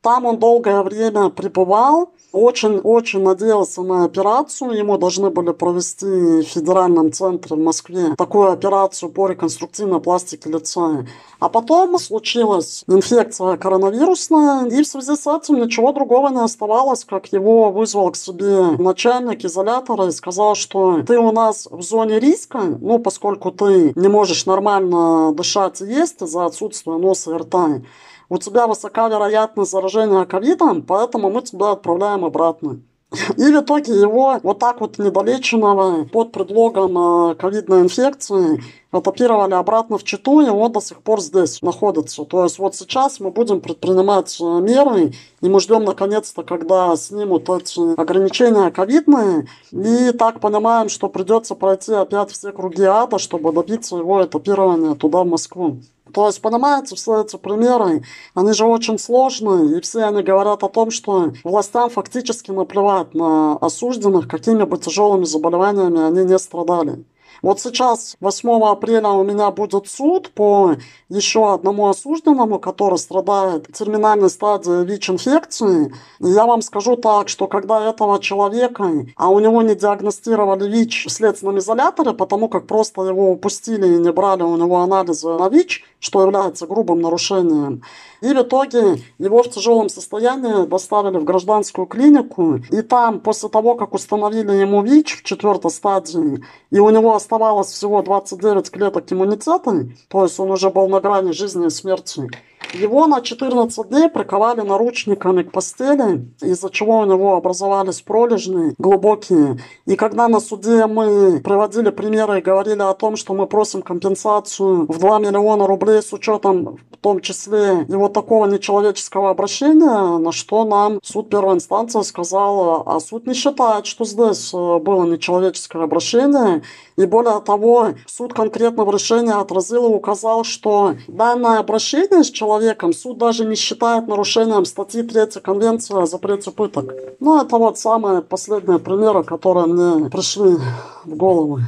Там 0.00 0.26
он 0.26 0.38
долгое 0.38 0.82
время 0.82 1.30
пребывал, 1.30 2.12
очень-очень 2.34 3.22
надеялся 3.22 3.82
на 3.82 4.04
операцию. 4.04 4.72
Ему 4.72 4.98
должны 4.98 5.30
были 5.30 5.52
провести 5.52 6.06
в 6.06 6.42
федеральном 6.42 7.12
центре 7.12 7.56
в 7.56 7.60
Москве 7.60 8.14
такую 8.16 8.50
операцию 8.50 9.10
по 9.10 9.28
реконструктивной 9.28 10.00
пластике 10.00 10.50
лица. 10.50 11.06
А 11.38 11.48
потом 11.48 11.98
случилась 11.98 12.84
инфекция 12.88 13.56
коронавирусная, 13.56 14.66
и 14.66 14.82
в 14.82 14.86
связи 14.86 15.14
с 15.14 15.26
этим 15.26 15.60
ничего 15.60 15.92
другого 15.92 16.28
не 16.30 16.40
оставалось, 16.40 17.04
как 17.04 17.32
его 17.32 17.70
вызвал 17.70 18.10
к 18.10 18.16
себе 18.16 18.76
начальник 18.78 19.44
изолятора 19.44 20.08
и 20.08 20.10
сказал, 20.10 20.54
что 20.54 21.02
ты 21.06 21.18
у 21.18 21.30
нас 21.30 21.68
в 21.70 21.82
зоне 21.82 22.18
риска, 22.18 22.60
ну, 22.80 22.98
поскольку 22.98 23.52
ты 23.52 23.92
не 23.94 24.08
можешь 24.08 24.46
нормально 24.46 25.32
дышать 25.32 25.80
и 25.80 25.86
есть 25.86 26.20
из-за 26.22 26.46
отсутствия 26.46 26.96
носа 26.96 27.34
и 27.34 27.38
рта, 27.38 27.82
у 28.28 28.38
тебя 28.38 28.66
высока 28.66 29.08
вероятность 29.08 29.70
заражения 29.70 30.24
ковидом, 30.24 30.82
поэтому 30.82 31.30
мы 31.30 31.42
тебя 31.42 31.72
отправляем 31.72 32.24
обратно. 32.24 32.80
И 33.36 33.42
в 33.42 33.60
итоге 33.60 33.92
его 33.92 34.38
вот 34.42 34.58
так 34.58 34.80
вот 34.80 34.98
недолеченного 34.98 36.04
под 36.04 36.32
предлогом 36.32 37.30
э, 37.30 37.34
ковидной 37.34 37.82
инфекции 37.82 38.62
этапировали 38.92 39.54
обратно 39.54 39.98
в 39.98 40.04
Читу, 40.04 40.40
и 40.40 40.48
он 40.48 40.70
до 40.72 40.80
сих 40.80 41.02
пор 41.02 41.20
здесь 41.20 41.62
находится. 41.62 42.24
То 42.24 42.44
есть 42.44 42.58
вот 42.58 42.76
сейчас 42.76 43.18
мы 43.18 43.30
будем 43.30 43.60
предпринимать 43.60 44.36
э, 44.40 44.44
меры, 44.44 45.12
и 45.40 45.48
мы 45.48 45.60
ждем 45.60 45.84
наконец-то, 45.84 46.42
когда 46.42 46.94
снимут 46.96 47.48
эти 47.48 48.00
ограничения 48.00 48.70
ковидные, 48.70 49.48
и 49.72 50.12
так 50.12 50.40
понимаем, 50.40 50.88
что 50.88 51.08
придется 51.08 51.54
пройти 51.54 51.92
опять 51.92 52.30
все 52.30 52.52
круги 52.52 52.84
ада, 52.84 53.18
чтобы 53.18 53.52
добиться 53.52 53.96
его 53.96 54.24
этапирования 54.24 54.94
туда, 54.94 55.24
в 55.24 55.26
Москву. 55.26 55.78
То 56.12 56.26
есть, 56.26 56.42
понимаете, 56.42 56.96
все 56.96 57.22
эти 57.22 57.36
примеры, 57.36 58.02
они 58.34 58.52
же 58.52 58.66
очень 58.66 58.98
сложные, 58.98 59.78
и 59.78 59.80
все 59.80 60.04
они 60.04 60.22
говорят 60.22 60.62
о 60.62 60.68
том, 60.68 60.90
что 60.90 61.32
властям 61.42 61.88
фактически 61.88 62.50
наплевать 62.50 63.14
на 63.14 63.56
осужденных, 63.56 64.28
какими 64.28 64.64
бы 64.64 64.76
тяжелыми 64.76 65.24
заболеваниями 65.24 66.06
они 66.06 66.24
не 66.24 66.38
страдали. 66.38 67.04
Вот 67.44 67.60
сейчас, 67.60 68.16
8 68.20 68.62
апреля, 68.64 69.10
у 69.10 69.22
меня 69.22 69.50
будет 69.50 69.86
суд 69.86 70.30
по 70.30 70.76
еще 71.10 71.52
одному 71.52 71.88
осужденному, 71.88 72.58
который 72.58 72.96
страдает 72.96 73.70
терминальной 73.70 74.30
стадией 74.30 74.86
ВИЧ-инфекции. 74.86 75.92
И 76.20 76.28
я 76.28 76.46
вам 76.46 76.62
скажу 76.62 76.96
так, 76.96 77.28
что 77.28 77.46
когда 77.46 77.90
этого 77.90 78.18
человека, 78.18 78.90
а 79.16 79.28
у 79.28 79.40
него 79.40 79.60
не 79.60 79.74
диагностировали 79.74 80.66
ВИЧ 80.70 81.08
в 81.08 81.10
следственном 81.10 81.58
изоляторе, 81.58 82.14
потому 82.14 82.48
как 82.48 82.66
просто 82.66 83.02
его 83.02 83.32
упустили 83.32 83.94
и 83.94 83.98
не 83.98 84.10
брали 84.10 84.42
у 84.42 84.56
него 84.56 84.78
анализы 84.78 85.28
на 85.28 85.50
ВИЧ, 85.50 85.84
что 85.98 86.22
является 86.22 86.66
грубым 86.66 87.02
нарушением, 87.02 87.82
и 88.20 88.32
в 88.32 88.40
итоге 88.40 89.02
его 89.18 89.42
в 89.42 89.50
тяжелом 89.50 89.90
состоянии 89.90 90.66
доставили 90.66 91.18
в 91.18 91.24
гражданскую 91.24 91.86
клинику. 91.86 92.56
И 92.70 92.80
там, 92.80 93.20
после 93.20 93.50
того, 93.50 93.74
как 93.74 93.92
установили 93.92 94.52
ему 94.52 94.82
ВИЧ 94.82 95.18
в 95.18 95.22
четвертой 95.24 95.70
стадии, 95.70 96.42
и 96.70 96.78
у 96.78 96.88
него 96.88 97.14
оставалось 97.34 97.68
всего 97.68 98.02
29 98.02 98.70
клеток 98.70 99.12
иммунитета, 99.12 99.86
то 100.08 100.22
есть 100.22 100.38
он 100.38 100.50
уже 100.50 100.70
был 100.70 100.88
на 100.88 101.00
грани 101.00 101.32
жизни 101.32 101.66
и 101.66 101.70
смерти, 101.70 102.28
Его 102.72 103.06
на 103.06 103.20
14 103.20 103.88
дней 103.88 104.08
приковали 104.08 104.62
наручниками 104.62 105.42
к 105.42 105.52
постели, 105.52 106.26
из-за 106.42 106.70
чего 106.70 106.98
у 106.98 107.04
него 107.04 107.36
образовались 107.36 108.00
пролежни 108.00 108.74
глубокие. 108.78 109.58
И 109.86 109.96
когда 109.96 110.28
на 110.28 110.40
суде 110.40 110.86
мы 110.86 111.40
приводили 111.40 111.90
примеры 111.90 112.38
и 112.38 112.42
говорили 112.42 112.82
о 112.82 112.94
том, 112.94 113.16
что 113.16 113.34
мы 113.34 113.46
просим 113.46 113.82
компенсацию 113.82 114.86
в 114.88 114.98
2 114.98 115.18
миллиона 115.20 115.66
рублей 115.66 116.02
с 116.02 116.12
учетом 116.12 116.78
в 116.90 116.96
том 117.04 117.20
числе 117.20 117.84
его 117.88 118.08
такого 118.08 118.46
нечеловеческого 118.46 119.30
обращения, 119.30 120.18
на 120.18 120.32
что 120.32 120.64
нам 120.64 121.00
суд 121.02 121.28
первой 121.28 121.54
инстанции 121.54 122.00
сказал, 122.02 122.82
а 122.86 122.98
суд 122.98 123.26
не 123.26 123.34
считает, 123.34 123.86
что 123.86 124.04
здесь 124.04 124.52
э, 124.54 124.78
было 124.78 125.04
нечеловеческое 125.04 125.82
обращение, 125.82 126.62
и 126.96 127.06
более 127.06 127.40
того, 127.40 127.90
суд 128.06 128.32
конкретно 128.32 128.84
в 128.84 128.90
решении 128.90 129.38
отразил 129.38 129.90
и 129.90 129.94
указал, 129.94 130.44
что 130.44 130.94
данное 131.08 131.58
обращение 131.58 132.24
с 132.24 132.30
человеком 132.30 132.53
суд 132.92 133.18
даже 133.18 133.44
не 133.44 133.56
считает 133.56 134.08
нарушением 134.08 134.64
статьи 134.64 135.02
3 135.02 135.40
Конвенции 135.42 136.00
о 136.00 136.06
запрете 136.06 136.50
пыток. 136.50 136.92
Ну, 137.20 137.40
это 137.40 137.56
вот 137.58 137.78
самые 137.78 138.22
последние 138.22 138.78
примеры, 138.78 139.24
которые 139.24 139.66
мне 139.66 140.10
пришли 140.10 140.56
в 141.04 141.16
голову. 141.16 141.60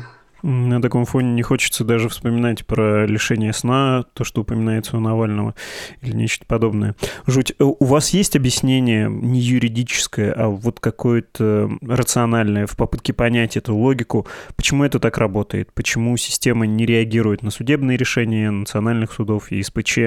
На 0.48 0.80
таком 0.80 1.06
фоне 1.06 1.32
не 1.32 1.42
хочется 1.42 1.82
даже 1.82 2.08
вспоминать 2.08 2.64
про 2.64 3.04
лишение 3.04 3.52
сна, 3.52 4.04
то, 4.14 4.22
что 4.22 4.42
упоминается 4.42 4.96
у 4.96 5.00
Навального, 5.00 5.56
или 6.02 6.14
нечто 6.14 6.44
подобное. 6.46 6.94
Жуть. 7.26 7.50
Э, 7.58 7.64
у 7.64 7.84
вас 7.84 8.10
есть 8.10 8.36
объяснение 8.36 9.08
не 9.10 9.40
юридическое, 9.40 10.32
а 10.32 10.46
вот 10.46 10.78
какое-то 10.78 11.68
рациональное 11.82 12.68
в 12.68 12.76
попытке 12.76 13.12
понять 13.12 13.56
эту 13.56 13.74
логику, 13.74 14.28
почему 14.54 14.84
это 14.84 15.00
так 15.00 15.18
работает, 15.18 15.72
почему 15.72 16.16
система 16.16 16.64
не 16.64 16.86
реагирует 16.86 17.42
на 17.42 17.50
судебные 17.50 17.96
решения 17.96 18.52
национальных 18.52 19.10
судов 19.10 19.50
и 19.50 19.60
СПЧ, 19.60 19.98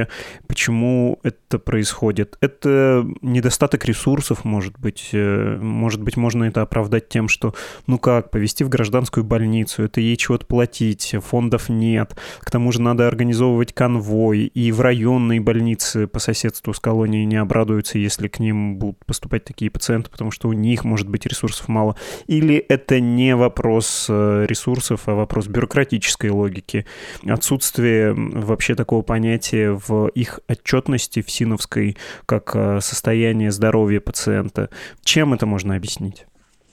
почему 0.47 1.19
это 1.21 1.59
происходит? 1.59 2.37
Это 2.39 3.05
недостаток 3.21 3.83
ресурсов, 3.83 4.45
может 4.45 4.79
быть. 4.79 5.09
Э, 5.11 5.57
может 5.59 6.01
быть, 6.01 6.15
можно 6.15 6.45
это 6.45 6.61
оправдать 6.61 7.09
тем, 7.09 7.27
что, 7.27 7.53
ну 7.87 7.99
как, 7.99 8.31
повести 8.31 8.63
в 8.63 8.69
гражданскую 8.69 9.25
больницу, 9.25 9.83
это 9.83 9.99
ей 9.99 10.15
чего-то 10.29 10.45
платить, 10.45 11.15
фондов 11.23 11.69
нет. 11.69 12.15
К 12.39 12.51
тому 12.51 12.71
же 12.71 12.81
надо 12.81 13.07
организовывать 13.07 13.73
конвой, 13.73 14.41
и 14.45 14.71
в 14.71 14.79
районные 14.79 15.41
больницы 15.41 16.05
по 16.05 16.19
соседству 16.19 16.71
с 16.71 16.79
колонией 16.79 17.25
не 17.25 17.37
обрадуются, 17.37 17.97
если 17.97 18.27
к 18.27 18.37
ним 18.37 18.77
будут 18.77 19.03
поступать 19.05 19.43
такие 19.43 19.71
пациенты, 19.71 20.11
потому 20.11 20.29
что 20.29 20.47
у 20.47 20.53
них, 20.53 20.83
может 20.83 21.09
быть, 21.09 21.25
ресурсов 21.25 21.67
мало. 21.67 21.95
Или 22.27 22.57
это 22.57 22.99
не 22.99 23.35
вопрос 23.35 24.05
э, 24.07 24.45
ресурсов, 24.47 25.07
а 25.07 25.15
вопрос 25.15 25.47
бюрократической 25.47 26.29
логики. 26.29 26.85
Отсутствие 27.25 28.13
вообще 28.13 28.75
такого 28.75 29.01
понятия 29.01 29.71
в 29.71 30.09
их 30.09 30.41
отчетности 30.47 31.23
в 31.23 31.31
Синовской, 31.31 31.97
как 32.27 32.51
э, 32.53 32.81
состояние 32.81 33.49
здоровья 33.49 33.99
пациента. 33.99 34.69
Чем 35.03 35.33
это 35.33 35.47
можно 35.47 35.75
объяснить? 35.75 36.27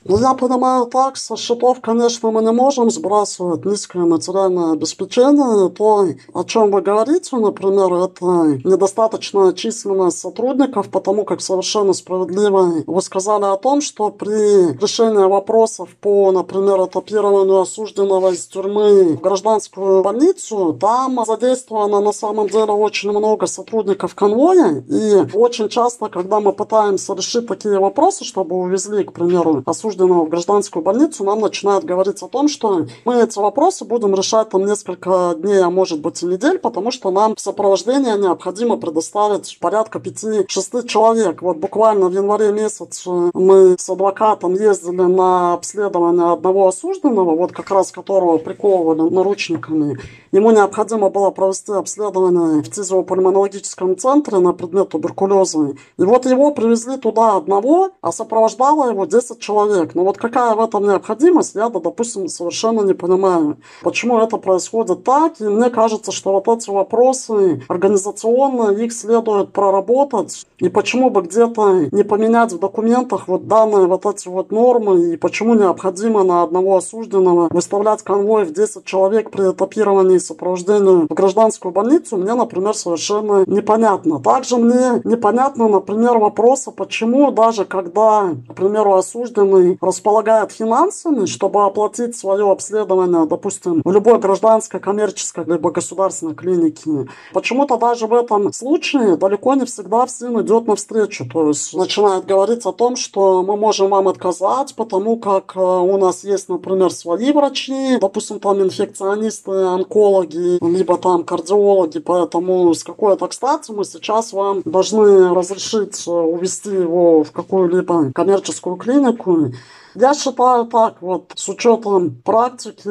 Ну, 0.08 0.20
я 0.20 0.34
понимаю 0.34 0.86
так, 0.86 1.16
со 1.16 1.36
счетов, 1.36 1.80
конечно, 1.80 2.30
мы 2.30 2.40
не 2.40 2.52
можем 2.52 2.90
сбрасывать 2.90 3.64
низкое 3.64 4.04
материальное 4.04 4.72
обеспечение. 4.72 5.68
То, 5.70 6.06
о 6.32 6.44
чем 6.44 6.70
вы 6.70 6.80
говорите, 6.80 7.36
например, 7.36 7.92
это 7.92 8.60
недостаточная 8.64 9.52
численность 9.52 10.20
сотрудников, 10.20 10.90
потому 10.90 11.24
как 11.24 11.40
совершенно 11.40 11.92
справедливо 11.92 12.84
вы 12.86 13.02
сказали 13.02 13.44
о 13.46 13.56
том, 13.56 13.80
что 13.80 14.10
при 14.10 14.76
решении 14.80 15.28
вопросов 15.28 15.88
по, 16.00 16.30
например, 16.30 16.84
этапированию 16.84 17.60
осужденного 17.60 18.30
из 18.30 18.46
тюрьмы 18.46 19.16
в 19.16 19.20
гражданскую 19.20 20.04
больницу, 20.04 20.76
там 20.80 21.24
задействовано 21.26 22.00
на 22.00 22.12
самом 22.12 22.48
деле 22.48 22.72
очень 22.72 23.10
много 23.10 23.46
сотрудников 23.46 24.14
конвоя. 24.14 24.84
И 24.88 25.26
очень 25.34 25.68
часто, 25.68 26.08
когда 26.08 26.38
мы 26.38 26.52
пытаемся 26.52 27.14
решить 27.14 27.48
такие 27.48 27.80
вопросы, 27.80 28.24
чтобы 28.24 28.54
увезли, 28.54 29.02
к 29.02 29.12
примеру, 29.12 29.64
осужденного 29.66 29.95
осужденного 29.96 30.26
в 30.26 30.28
гражданскую 30.28 30.82
больницу, 30.82 31.24
нам 31.24 31.40
начинают 31.40 31.84
говорить 31.84 32.22
о 32.22 32.28
том, 32.28 32.48
что 32.48 32.86
мы 33.04 33.22
эти 33.22 33.38
вопросы 33.38 33.84
будем 33.84 34.14
решать 34.14 34.50
там 34.50 34.64
несколько 34.66 35.34
дней, 35.36 35.62
а 35.62 35.70
может 35.70 36.00
быть 36.00 36.22
и 36.22 36.26
недель, 36.26 36.58
потому 36.58 36.90
что 36.90 37.10
нам 37.10 37.34
в 37.34 37.40
сопровождение 37.40 38.18
необходимо 38.18 38.76
предоставить 38.76 39.58
порядка 39.60 39.98
5-6 39.98 40.86
человек. 40.86 41.42
Вот 41.42 41.56
буквально 41.56 42.08
в 42.08 42.12
январе 42.12 42.52
месяце 42.52 43.30
мы 43.32 43.76
с 43.78 43.88
адвокатом 43.88 44.54
ездили 44.54 45.02
на 45.02 45.54
обследование 45.54 46.32
одного 46.32 46.68
осужденного, 46.68 47.34
вот 47.34 47.52
как 47.52 47.70
раз 47.70 47.90
которого 47.90 48.38
приковывали 48.38 49.08
наручниками. 49.08 49.98
Ему 50.32 50.50
необходимо 50.50 51.08
было 51.08 51.30
провести 51.30 51.72
обследование 51.72 52.62
в 52.62 52.70
тизиопульмонологическом 52.70 53.96
центре 53.96 54.38
на 54.38 54.52
предмет 54.52 54.90
туберкулеза. 54.90 55.74
И 55.98 56.02
вот 56.02 56.26
его 56.26 56.50
привезли 56.50 56.96
туда 56.96 57.36
одного, 57.36 57.90
а 58.02 58.12
сопровождало 58.12 58.90
его 58.90 59.06
10 59.06 59.38
человек 59.38 59.85
человек. 59.86 59.94
Но 59.94 60.04
вот 60.04 60.18
какая 60.18 60.54
в 60.54 60.60
этом 60.60 60.84
необходимость, 60.84 61.54
я, 61.54 61.68
да, 61.68 61.80
допустим, 61.80 62.28
совершенно 62.28 62.82
не 62.82 62.94
понимаю. 62.94 63.56
Почему 63.82 64.18
это 64.18 64.36
происходит 64.36 65.04
так? 65.04 65.40
И 65.40 65.44
мне 65.44 65.70
кажется, 65.70 66.12
что 66.12 66.32
вот 66.32 66.48
эти 66.48 66.70
вопросы 66.70 67.62
организационно, 67.68 68.72
их 68.72 68.92
следует 68.92 69.52
проработать. 69.52 70.46
И 70.58 70.68
почему 70.68 71.10
бы 71.10 71.22
где-то 71.22 71.88
не 71.92 72.02
поменять 72.02 72.52
в 72.52 72.58
документах 72.58 73.28
вот 73.28 73.46
данные 73.46 73.86
вот 73.86 74.06
эти 74.06 74.28
вот 74.28 74.50
нормы, 74.50 75.12
и 75.12 75.16
почему 75.16 75.54
необходимо 75.54 76.24
на 76.24 76.42
одного 76.42 76.76
осужденного 76.76 77.48
выставлять 77.50 78.02
конвой 78.02 78.44
в 78.44 78.52
10 78.52 78.84
человек 78.84 79.30
при 79.30 79.50
этапировании 79.50 80.16
и 80.16 80.20
сопровождении 80.20 81.06
в 81.06 81.14
гражданскую 81.14 81.72
больницу, 81.72 82.16
мне, 82.16 82.34
например, 82.34 82.74
совершенно 82.74 83.44
непонятно. 83.46 84.20
Также 84.20 84.56
мне 84.56 85.00
непонятно, 85.04 85.68
например, 85.68 86.18
вопроса, 86.18 86.70
почему 86.70 87.30
даже 87.30 87.64
когда, 87.64 88.30
к 88.48 88.54
примеру, 88.54 88.94
осужденный 88.94 89.75
располагает 89.80 90.52
финансами, 90.52 91.26
чтобы 91.26 91.64
оплатить 91.64 92.16
свое 92.16 92.50
обследование, 92.50 93.26
допустим, 93.26 93.82
в 93.84 93.92
любой 93.92 94.18
гражданской, 94.18 94.80
коммерческой 94.80 95.44
либо 95.44 95.70
государственной 95.70 96.34
клинике. 96.34 97.08
Почему-то 97.32 97.76
даже 97.76 98.06
в 98.06 98.14
этом 98.14 98.52
случае 98.52 99.16
далеко 99.16 99.54
не 99.54 99.64
всегда 99.64 100.06
ФСИН 100.06 100.42
идет 100.42 100.66
навстречу. 100.66 101.26
То 101.30 101.48
есть 101.48 101.74
начинает 101.74 102.26
говорить 102.26 102.64
о 102.66 102.72
том, 102.72 102.96
что 102.96 103.42
мы 103.42 103.56
можем 103.56 103.90
вам 103.90 104.08
отказать, 104.08 104.74
потому 104.74 105.16
как 105.16 105.52
э, 105.56 105.60
у 105.60 105.96
нас 105.96 106.24
есть, 106.24 106.48
например, 106.48 106.92
свои 106.92 107.32
врачи, 107.32 107.98
допустим, 108.00 108.40
там 108.40 108.62
инфекционисты, 108.62 109.50
онкологи, 109.50 110.58
либо 110.64 110.96
там 110.98 111.24
кардиологи, 111.24 111.98
поэтому 111.98 112.74
с 112.74 112.84
какой-то 112.84 113.26
кстати 113.28 113.70
мы 113.70 113.84
сейчас 113.84 114.32
вам 114.32 114.62
должны 114.64 115.34
разрешить 115.34 116.06
э, 116.06 116.10
увести 116.10 116.70
его 116.70 117.24
в 117.24 117.32
какую-либо 117.32 118.12
коммерческую 118.14 118.76
клинику, 118.76 119.52
я 119.96 120.14
считаю 120.14 120.66
так 120.66 121.00
вот, 121.00 121.32
с 121.34 121.48
учетом 121.48 122.22
практики 122.22 122.90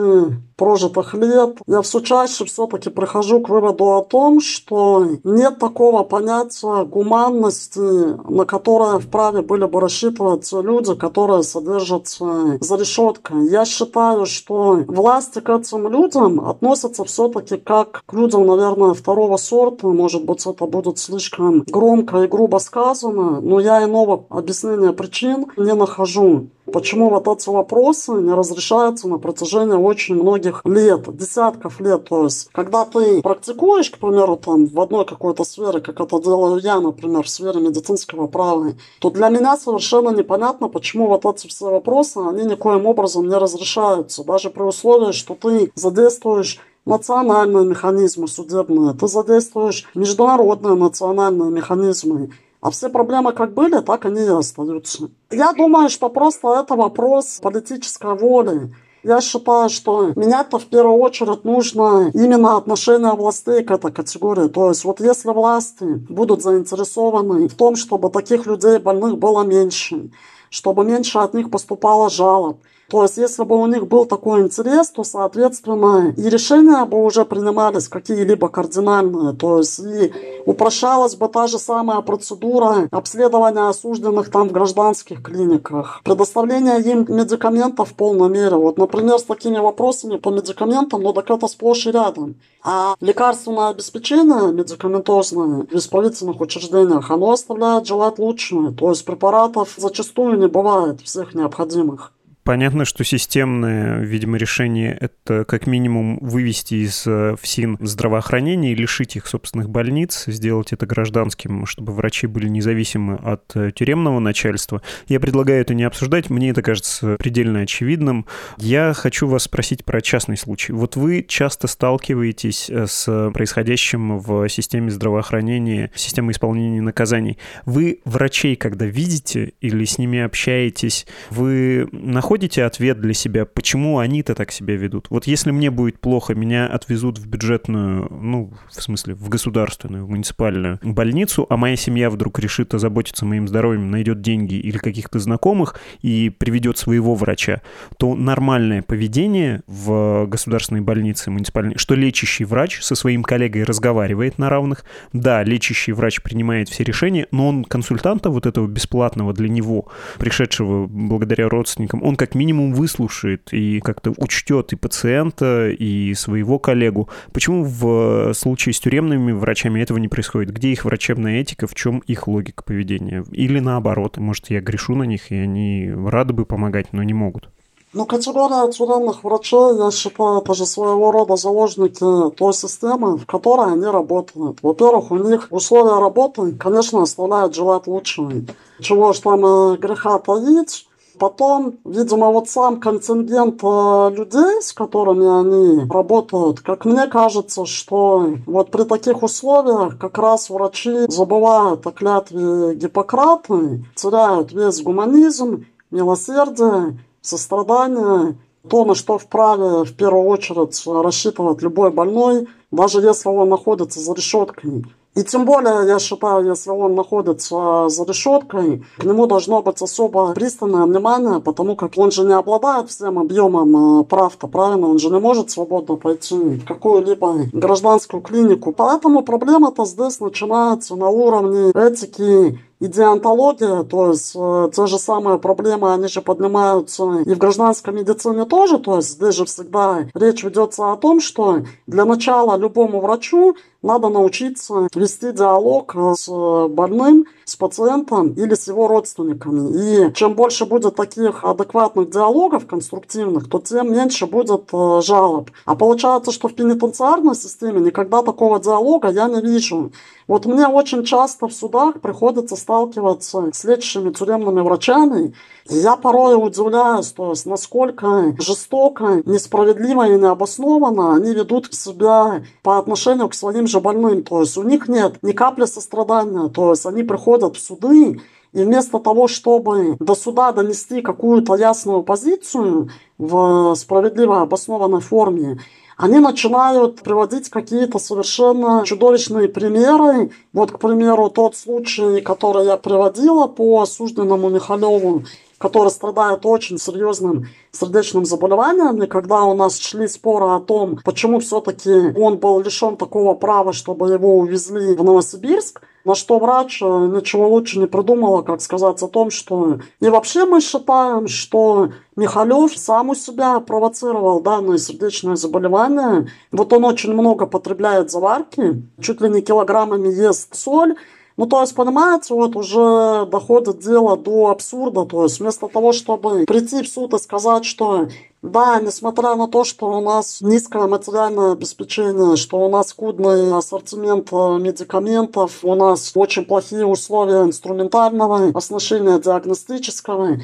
прожитых 0.56 1.14
лет, 1.14 1.58
я 1.68 1.82
все 1.82 2.00
чаще 2.00 2.46
все-таки 2.46 2.90
прихожу 2.90 3.42
к 3.42 3.50
выводу 3.50 3.96
о 3.96 4.02
том, 4.04 4.40
что 4.40 5.06
нет 5.24 5.60
такого 5.60 6.04
понятия 6.04 6.86
гуманности, 6.86 7.80
на 7.80 8.46
которое 8.46 9.00
вправе 9.00 9.42
были 9.42 9.66
бы 9.66 9.80
рассчитывать 9.80 10.52
люди, 10.52 10.96
которые 10.96 11.44
содержатся 11.44 12.58
за 12.60 12.76
решеткой. 12.76 13.48
Я 13.50 13.66
считаю, 13.66 14.26
что 14.26 14.84
власти 14.88 15.40
к 15.40 15.50
этим 15.50 15.88
людям 15.88 16.48
относятся 16.48 17.04
все-таки 17.04 17.58
как 17.58 18.04
к 18.06 18.14
людям, 18.14 18.46
наверное, 18.48 18.94
второго 18.94 19.38
сорта. 19.38 19.88
Может 19.88 20.26
быть, 20.26 20.46
это 20.46 20.66
будет 20.66 20.98
слишком 21.00 21.64
громко 21.68 22.24
и 22.24 22.28
грубо 22.28 22.58
сказано, 22.58 23.42
но 23.42 23.60
я 23.60 23.84
иного 23.84 24.26
объяснения 24.30 24.92
причин 24.92 25.48
не 25.58 25.74
нахожу. 25.74 26.48
Почему 26.72 27.10
вот 27.10 27.28
эти 27.28 27.48
вопросы 27.50 28.14
не 28.14 28.34
разрешаются 28.34 29.08
на 29.08 29.20
протяжении 29.20 29.76
очень 29.76 30.16
многих 30.16 30.45
лет, 30.66 31.16
десятков 31.16 31.80
лет. 31.80 32.08
То 32.10 32.24
есть, 32.24 32.50
когда 32.52 32.86
ты 32.86 33.22
практикуешь, 33.22 33.90
к 33.90 33.98
примеру, 33.98 34.36
там 34.36 34.66
в 34.66 34.80
одной 34.80 35.06
какой-то 35.06 35.44
сфере, 35.44 35.80
как 35.80 36.00
это 36.00 36.22
делаю 36.22 36.62
я, 36.62 36.80
например, 36.80 37.24
в 37.24 37.30
сфере 37.30 37.60
медицинского 37.60 38.28
права, 38.28 38.74
то 39.00 39.10
для 39.10 39.30
меня 39.30 39.58
совершенно 39.58 40.10
непонятно, 40.10 40.68
почему 40.68 41.08
вот 41.08 41.26
эти 41.26 41.48
все 41.48 41.70
вопросы, 41.70 42.18
они 42.18 42.44
никоим 42.44 42.86
образом 42.86 43.28
не 43.28 43.36
разрешаются. 43.36 44.24
Даже 44.24 44.50
при 44.50 44.64
условии, 44.64 45.12
что 45.12 45.36
ты 45.36 45.72
задействуешь 45.76 46.60
национальные 46.86 47.66
механизмы 47.66 48.28
судебные, 48.28 48.94
ты 48.94 49.08
задействуешь 49.08 49.88
международные 49.96 50.76
национальные 50.76 51.52
механизмы. 51.52 52.32
А 52.62 52.72
все 52.72 52.90
проблемы 52.90 53.32
как 53.32 53.54
были, 53.54 53.80
так 53.82 54.06
они 54.06 54.22
и 54.22 54.28
остаются. 54.28 55.10
Я 55.30 55.54
думаю, 55.54 55.90
что 55.90 56.10
просто 56.10 56.48
это 56.60 56.76
вопрос 56.76 57.40
политической 57.42 58.16
воли. 58.16 58.74
Я 59.08 59.22
считаю, 59.22 59.70
что 59.70 60.14
менять-то 60.16 60.58
в 60.58 60.66
первую 60.66 60.98
очередь 60.98 61.46
нужно 61.46 62.10
именно 62.16 62.58
отношение 62.58 63.14
властей 63.14 63.64
к 63.64 63.70
этой 63.70 63.92
категории. 63.92 64.48
То 64.48 64.70
есть 64.70 64.84
вот 64.84 65.00
если 65.00 65.30
власти 65.30 65.84
будут 66.10 66.42
заинтересованы 66.42 67.48
в 67.48 67.54
том, 67.54 67.76
чтобы 67.76 68.10
таких 68.10 68.48
людей 68.48 68.80
больных 68.80 69.20
было 69.20 69.44
меньше, 69.44 70.10
чтобы 70.50 70.84
меньше 70.84 71.20
от 71.20 71.36
них 71.36 71.52
поступало 71.52 72.10
жалоб, 72.10 72.58
То 72.90 73.02
есть, 73.02 73.18
если 73.18 73.44
бы 73.44 73.58
у 73.58 73.66
них 73.66 73.88
был 73.88 74.06
такой 74.06 74.42
интерес, 74.42 74.90
то, 74.90 75.04
соответственно, 75.04 76.14
и 76.16 76.30
решения 76.30 76.86
бы 76.86 77.04
уже 77.04 77.26
принимались 77.26 77.88
какие-либо 77.88 78.48
кардинальные. 78.48 79.34
То 79.34 79.58
есть, 79.58 79.80
и 79.80 80.14
упрощалась 80.46 81.16
бы 81.16 81.28
та 81.28 81.48
же 81.48 81.58
самая 81.58 82.02
процедура 82.02 82.88
обследования 82.92 83.70
осужденных 83.70 84.30
там 84.30 84.50
в 84.50 84.52
гражданских 84.52 85.24
клиниках, 85.24 86.02
предоставление 86.04 86.80
им 86.82 87.06
медикаментов 87.10 87.90
в 87.90 87.96
полной 87.96 88.30
мере. 88.30 88.56
Вот, 88.56 88.78
например, 88.78 89.18
с 89.18 89.24
такими 89.24 89.58
вопросами 89.58 90.18
по 90.18 90.30
медикаментам, 90.30 91.02
ну 91.02 91.14
так 91.14 91.30
это 91.32 91.48
сплошь 91.48 91.88
и 91.88 91.92
рядом. 91.92 92.36
А 92.64 92.96
лекарственное 93.00 93.70
обеспечение 93.70 94.52
медикаментозное 94.52 95.66
в 95.72 95.76
исправительных 95.76 96.40
учреждениях, 96.42 97.12
оно 97.12 97.32
оставляет 97.32 97.88
желать 97.88 98.20
лучшего. 98.20 98.72
То 98.74 98.90
есть 98.90 99.06
препаратов 99.06 99.74
зачастую 99.78 100.40
не 100.40 100.48
бывает 100.48 101.02
всех 101.02 101.34
необходимых. 101.34 102.12
Понятно, 102.46 102.86
что 102.86 103.04
системное, 103.04 104.02
видимо, 104.02 104.38
решение— 104.38 104.96
это 105.02 105.46
как 105.46 105.66
минимум 105.66 106.20
вывести 106.22 106.76
из 106.76 107.02
э, 107.08 107.36
ФСИН 107.42 107.80
здравоохранения 107.82 108.72
и 108.74 108.76
лишить 108.76 109.16
их 109.16 109.26
собственных 109.26 109.68
больниц, 109.68 110.26
сделать 110.28 110.72
это 110.72 110.86
гражданским, 110.86 111.66
чтобы 111.66 111.92
врачи 111.94 112.28
были 112.28 112.48
независимы 112.48 113.16
от 113.16 113.56
э, 113.56 113.72
тюремного 113.74 114.20
начальства. 114.20 114.84
Я 115.08 115.20
предлагаю 115.20 115.62
это 115.62 115.74
не 115.74 115.86
обсуждать, 115.86 116.30
мне 116.30 116.52
это 116.52 116.62
кажется 116.62 117.16
предельно 117.18 117.62
очевидным. 117.62 118.28
Я 118.58 118.94
хочу 118.94 119.26
вас 119.26 119.46
спросить 119.46 119.84
про 119.84 120.00
частный 120.02 120.38
случай. 120.38 120.72
Вот 120.72 120.96
вы 120.96 121.26
часто 121.28 121.66
сталкиваетесь 121.66 122.70
э, 122.70 122.86
с 122.86 123.32
происходящим 123.34 124.20
в 124.20 124.48
системе 124.50 124.92
здравоохранения, 124.92 125.90
системой 125.96 126.34
исполнения 126.34 126.84
наказаний. 126.84 127.40
Вы 127.66 128.02
врачей, 128.06 128.56
когда 128.56 128.86
видите 128.86 129.54
или 129.62 129.84
с 129.84 129.98
ними 129.98 130.20
общаетесь, 130.20 131.08
вы 131.32 131.90
находите 131.92 132.35
находите 132.36 132.66
ответ 132.66 133.00
для 133.00 133.14
себя, 133.14 133.46
почему 133.46 134.00
они-то 134.00 134.36
так 134.36 134.52
себя 134.52 134.76
ведут? 134.76 135.08
Вот 135.10 135.26
если 135.26 135.52
мне 135.52 135.72
будет 135.72 136.02
плохо, 136.02 136.36
меня 136.36 136.68
отвезут 136.68 137.18
в 137.18 137.28
бюджетную, 137.28 138.12
ну, 138.12 138.52
в 138.68 138.82
смысле, 138.82 139.14
в 139.14 139.30
государственную, 139.30 140.06
в 140.06 140.10
муниципальную 140.10 140.80
больницу, 140.84 141.46
а 141.50 141.56
моя 141.56 141.78
семья 141.78 142.10
вдруг 142.10 142.40
решит 142.40 142.74
озаботиться 142.74 143.26
моим 143.26 143.48
здоровьем, 143.48 143.90
найдет 143.90 144.20
деньги 144.20 144.56
или 144.56 144.78
каких-то 144.78 145.20
знакомых 145.20 145.80
и 146.02 146.30
приведет 146.30 146.78
своего 146.78 147.16
врача, 147.16 147.62
то 147.98 148.16
нормальное 148.16 148.82
поведение 148.82 149.62
в 149.66 150.26
государственной 150.28 150.82
больнице 150.82 151.32
муниципальной, 151.32 151.78
что 151.78 151.96
лечащий 151.96 152.44
врач 152.44 152.82
со 152.82 152.96
своим 152.96 153.24
коллегой 153.24 153.64
разговаривает 153.64 154.40
на 154.40 154.50
равных, 154.50 154.84
да, 155.14 155.42
лечащий 155.42 155.94
врач 155.94 156.22
принимает 156.22 156.68
все 156.68 156.84
решения, 156.84 157.28
но 157.32 157.48
он 157.48 157.64
консультанта 157.64 158.30
вот 158.30 158.46
этого 158.46 158.68
бесплатного 158.68 159.32
для 159.32 159.48
него, 159.48 159.88
пришедшего 160.20 160.86
благодаря 160.86 161.48
родственникам, 161.48 162.04
он 162.04 162.18
как 162.18 162.25
минимум 162.34 162.74
выслушает 162.74 163.50
и 163.52 163.80
как-то 163.82 164.14
учтет 164.18 164.74
и 164.74 164.76
пациента, 164.76 165.70
и 165.70 166.14
своего 166.16 166.58
коллегу. 166.58 167.10
Почему 167.34 167.64
в 167.64 168.34
случае 168.34 168.74
с 168.74 168.80
тюремными 168.80 169.34
врачами 169.34 169.82
этого 169.82 169.98
не 169.98 170.08
происходит? 170.08 170.52
Где 170.54 170.72
их 170.72 170.86
врачебная 170.86 171.42
этика, 171.42 171.68
в 171.68 171.76
чем 171.76 172.00
их 172.00 172.28
логика 172.28 172.64
поведения? 172.64 173.24
Или 173.32 173.60
наоборот, 173.60 174.18
может, 174.18 174.50
я 174.50 174.62
грешу 174.62 174.96
на 174.96 175.04
них, 175.04 175.32
и 175.32 175.36
они 175.36 175.92
рады 175.94 176.34
бы 176.34 176.46
помогать, 176.46 176.94
но 176.94 177.04
не 177.04 177.14
могут? 177.14 177.50
Ну, 177.96 178.06
категория 178.06 178.70
тюремных 178.72 179.24
врачей, 179.24 179.78
я 179.78 179.90
считаю, 179.90 180.40
это 180.40 180.54
же 180.54 180.66
своего 180.66 181.12
рода 181.12 181.38
заложники 181.38 182.30
той 182.36 182.54
системы, 182.54 183.18
в 183.18 183.26
которой 183.26 183.72
они 183.72 183.86
работают. 183.86 184.58
Во-первых, 184.62 185.12
у 185.12 185.18
них 185.18 185.48
условия 185.50 185.98
работы, 186.02 186.52
конечно, 186.52 187.04
оставляют 187.04 187.56
желать 187.56 187.88
лучшего. 187.88 188.34
Чего 188.82 189.14
ж 189.14 189.20
там 189.20 189.46
э, 189.46 189.78
греха 189.78 190.20
таить, 190.20 190.90
Потом, 191.18 191.76
видимо, 191.86 192.30
вот 192.32 192.50
сам 192.50 192.80
контингент 192.80 193.62
э, 193.64 194.16
людей, 194.16 194.62
с 194.62 194.74
которыми 194.74 195.28
они 195.40 195.90
работают, 195.90 196.60
как 196.60 196.86
мне 196.86 197.08
кажется, 197.08 197.66
что 197.66 198.36
вот 198.46 198.72
при 198.72 198.84
таких 198.84 199.24
условиях 199.24 199.98
как 199.98 200.18
раз 200.18 200.50
врачи 200.50 201.06
забывают 201.08 201.86
о 201.88 201.92
клятве 201.92 202.76
Гиппократа, 202.76 203.80
теряют 203.96 204.52
весь 204.52 204.82
гуманизм, 204.82 205.66
милосердие, 205.92 207.00
сострадание, 207.22 208.38
то, 208.70 208.86
на 208.86 208.96
что 208.96 209.18
вправе 209.18 209.84
в 209.84 209.96
первую 209.96 210.26
очередь 210.26 210.82
рассчитывать 210.86 211.62
любой 211.62 211.92
больной, 211.92 212.48
даже 212.72 213.00
если 213.00 213.30
он 213.30 213.50
находится 213.50 214.00
за 214.00 214.14
решеткой. 214.14 214.86
И 215.16 215.24
тем 215.24 215.46
более, 215.46 215.88
я 215.88 215.98
считаю, 215.98 216.46
если 216.46 216.72
он 216.72 216.94
находится 216.94 217.88
за 217.88 218.04
решеткой, 218.04 218.84
к 218.98 219.04
нему 219.06 219.28
должно 219.28 219.62
быть 219.62 219.82
особо 219.82 220.34
пристальное 220.34 220.84
внимание, 220.84 221.40
потому 221.40 221.78
как 221.78 221.98
он 221.98 222.12
же 222.12 222.26
не 222.26 222.34
обладает 222.34 222.90
всем 222.90 223.18
объемом 223.18 224.02
э, 224.02 224.04
прав-то, 224.04 224.48
правильно? 224.48 224.90
Он 224.90 225.00
же 225.00 225.10
не 225.10 225.20
может 225.20 225.52
свободно 225.52 225.96
пойти 225.96 226.36
в 226.36 226.66
какую-либо 226.66 227.46
гражданскую 227.54 228.22
клинику. 228.22 228.74
Поэтому 228.74 229.24
проблема-то 229.24 229.86
здесь 229.86 230.20
начинается 230.20 230.96
на 230.96 231.10
уровне 231.10 231.72
этики 231.72 232.60
и 232.82 232.88
диантология, 232.88 233.84
то 233.84 234.10
есть 234.10 234.34
э, 234.36 234.70
те 234.76 234.86
же 234.86 235.00
самые 235.00 235.40
проблемы, 235.40 235.94
они 235.94 236.08
же 236.08 236.22
поднимаются 236.22 237.22
и 237.26 237.34
в 237.34 237.38
гражданской 237.38 237.94
медицине 237.94 238.44
тоже, 238.46 238.80
то 238.80 238.98
есть 238.98 239.12
здесь 239.12 239.34
же 239.34 239.46
всегда 239.46 240.08
речь 240.14 240.44
ведется 240.44 240.92
о 240.92 240.98
том, 240.98 241.22
что 241.22 241.62
для 241.88 242.04
начала 242.04 242.58
любому 242.58 243.00
врачу 243.00 243.56
надо 243.86 244.10
научиться 244.10 244.88
вести 244.96 245.32
диалог 245.32 245.96
с 245.96 246.28
больным, 246.68 247.26
с 247.46 247.56
пациентом 247.56 248.34
или 248.34 248.56
с 248.56 248.68
его 248.68 248.88
родственниками. 248.88 250.10
И 250.10 250.14
чем 250.14 250.34
больше 250.34 250.66
будет 250.66 250.96
таких 250.96 251.44
адекватных 251.44 252.10
диалогов 252.10 252.66
конструктивных, 252.66 253.48
то 253.50 253.60
тем 253.60 253.94
меньше 253.94 254.26
будет 254.26 254.70
э, 254.74 255.02
жалоб. 255.04 255.52
А 255.66 255.76
получается, 255.76 256.32
что 256.32 256.48
в 256.48 256.56
пенитенциарной 256.56 257.36
системе 257.36 257.82
никогда 257.82 258.24
такого 258.24 258.60
диалога 258.60 259.10
я 259.10 259.28
не 259.28 259.42
вижу. 259.42 259.92
Вот 260.28 260.48
мне 260.48 260.68
очень 260.68 261.04
часто 261.06 261.48
в 261.48 261.54
судах 261.54 262.02
приходится 262.02 262.56
сталкиваться 262.56 263.52
с 263.54 263.64
лечащими 263.64 264.12
тюремными 264.12 264.62
врачами, 264.62 265.36
я 265.68 265.96
порой 265.96 266.36
удивляюсь, 266.36 267.12
то 267.12 267.32
есть 267.32 267.48
насколько 267.48 268.36
жестоко, 268.40 269.24
несправедливо 269.26 270.08
и 270.08 270.20
необоснованно 270.20 271.16
они 271.16 271.34
ведут 271.34 271.74
себя 271.74 272.44
по 272.62 272.78
отношению 272.78 273.30
к 273.30 273.34
своим 273.34 273.66
же 273.66 273.80
больным. 273.80 274.24
То 274.24 274.42
есть 274.42 274.58
у 274.58 274.64
них 274.64 274.88
нет 274.88 275.18
ни 275.24 275.32
капли 275.32 275.66
сострадания, 275.66 276.50
то 276.50 276.70
есть 276.70 276.86
они 276.86 277.02
приходят 277.02 277.56
в 277.56 277.60
суды, 277.60 278.22
и 278.54 278.64
вместо 278.64 279.00
того, 279.00 279.28
чтобы 279.28 279.98
до 280.00 280.16
суда 280.16 280.52
донести 280.52 281.02
какую-то 281.02 281.56
ясную 281.56 282.04
позицию 282.04 282.90
в 283.18 283.74
справедливо 283.76 284.44
обоснованной 284.44 285.02
форме, 285.02 285.60
они 285.98 286.20
начинают 286.20 287.02
приводить 287.02 287.50
какие-то 287.50 288.00
совершенно 288.00 288.84
чудовищные 288.86 289.48
примеры. 289.48 290.32
Вот, 290.54 290.72
к 290.72 290.80
примеру, 290.80 291.30
тот 291.30 291.56
случай, 291.56 292.22
который 292.22 292.66
я 292.66 292.78
приводила 292.78 293.48
по 293.48 293.82
осужденному 293.82 294.50
Михалеву, 294.50 295.24
который 295.58 295.90
страдает 295.90 296.46
очень 296.46 296.78
серьезным 296.78 297.48
сердечным 297.72 298.26
заболеванием, 298.26 299.04
и 299.04 299.08
когда 299.08 299.44
у 299.44 299.54
нас 299.54 299.78
шли 299.80 300.08
споры 300.08 300.48
о 300.56 300.60
том, 300.60 301.00
почему 301.04 301.40
все-таки 301.40 302.14
он 302.18 302.38
был 302.38 302.62
лишен 302.62 302.98
такого 302.98 303.34
права, 303.36 303.74
чтобы 303.74 304.12
его 304.12 304.38
увезли 304.38 304.96
в 304.96 305.04
Новосибирск, 305.04 305.82
на 306.06 306.14
что 306.14 306.38
врач 306.38 306.82
э, 306.82 306.86
ничего 306.86 307.50
лучше 307.50 307.80
не 307.80 307.88
придумала, 307.88 308.44
как 308.44 308.62
сказать 308.62 309.02
о 309.02 309.08
том, 309.08 309.32
что... 309.32 309.80
И 310.00 310.08
вообще 310.08 310.46
мы 310.46 310.62
считаем, 310.62 311.28
что 311.28 311.90
Михалев 312.16 312.78
сам 312.78 313.10
у 313.10 313.16
себя 313.16 313.60
провоцировал 313.60 314.40
данное 314.40 314.78
сердечное 314.78 315.36
заболевание. 315.36 316.28
Вот 316.52 316.72
он 316.74 316.86
очень 316.86 317.14
много 317.14 317.48
потребляет 317.48 318.12
заварки, 318.12 318.84
чуть 319.02 319.20
ли 319.20 319.30
не 319.30 319.42
килограммами 319.42 320.08
ест 320.10 320.56
соль, 320.56 320.96
ну, 321.38 321.48
то 321.48 321.62
есть, 321.62 321.76
понимаете, 321.76 322.34
вот 322.34 322.56
уже 322.56 323.26
доходит 323.30 323.80
дело 323.80 324.16
до 324.16 324.52
абсурда. 324.52 325.06
То 325.06 325.24
есть, 325.24 325.40
вместо 325.40 325.68
того, 325.68 325.92
чтобы 325.92 326.46
прийти 326.46 326.82
в 326.82 326.88
суд 326.88 327.14
и 327.14 327.20
сказать, 327.20 327.66
что 327.66 328.08
да, 328.42 328.80
несмотря 328.80 329.36
на 329.36 329.48
то, 329.48 329.64
что 329.64 329.88
у 329.88 330.02
нас 330.02 330.40
низкое 330.42 330.88
материальное 330.88 331.54
обеспечение, 331.54 332.38
что 332.38 332.60
у 332.60 332.70
нас 332.70 332.90
скудный 332.90 333.52
ассортимент 333.58 334.30
э, 334.32 334.60
медикаментов, 334.60 335.60
у 335.64 335.76
нас 335.76 336.12
очень 336.16 336.46
плохие 336.46 336.86
условия 336.86 337.44
инструментального 337.44 338.52
оснащения 338.54 339.18
диагностического, 339.18 340.38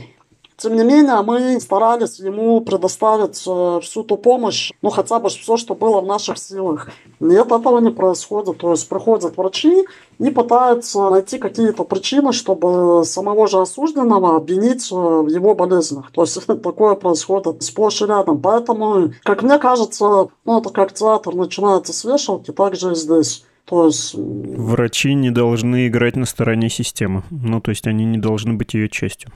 тем 0.62 0.76
не 0.76 0.84
менее, 0.84 1.22
мы 1.24 1.60
старались 1.60 2.20
ему 2.20 2.62
предоставить 2.62 3.42
э, 3.48 3.80
всю 3.82 4.04
ту 4.04 4.18
помощь, 4.18 4.72
ну 4.82 4.92
хотя 4.92 5.20
бы 5.20 5.30
все, 5.30 5.58
что 5.58 5.74
было 5.74 6.02
в 6.02 6.06
наших 6.06 6.38
силах. 6.38 6.90
Нет, 7.20 7.52
этого 7.52 7.80
не 7.80 7.90
происходит. 7.90 8.60
То 8.60 8.72
есть 8.72 8.88
приходят 8.88 9.36
врачи 9.38 9.86
и 10.20 10.30
пытаются 10.30 11.10
найти 11.10 11.40
какие-то 11.40 11.84
причины, 11.84 12.32
чтобы 12.32 13.04
самого 13.06 13.48
же 13.48 13.60
осужденного 13.60 14.36
обвинить 14.36 14.92
э, 14.92 14.96
в 14.96 15.28
его 15.28 15.56
болезнях. 15.56 16.12
То 16.12 16.22
есть 16.22 16.46
такое 16.64 16.96
происходит 16.96 17.64
сплошь 17.64 18.02
и 18.02 18.06
рядом. 18.06 18.40
Поэтому, 18.40 19.14
как 19.24 19.42
мне 19.42 19.58
кажется, 19.58 20.28
ну 20.46 20.60
это 20.60 20.70
как 20.70 20.94
театр 20.94 21.34
начинается 21.34 21.92
с 21.92 22.04
вешалки, 22.06 22.52
так 22.52 22.76
же 22.76 22.92
и 22.92 22.96
здесь. 22.96 23.46
То 23.66 23.88
есть... 23.88 24.14
Врачи 24.16 25.14
не 25.16 25.32
должны 25.32 25.88
играть 25.88 26.16
на 26.16 26.26
стороне 26.26 26.70
системы. 26.70 27.24
Ну, 27.32 27.62
то 27.62 27.72
есть 27.72 27.88
они 27.88 28.06
не 28.06 28.18
должны 28.18 28.54
быть 28.54 28.74
ее 28.74 28.90
частью. 28.90 29.32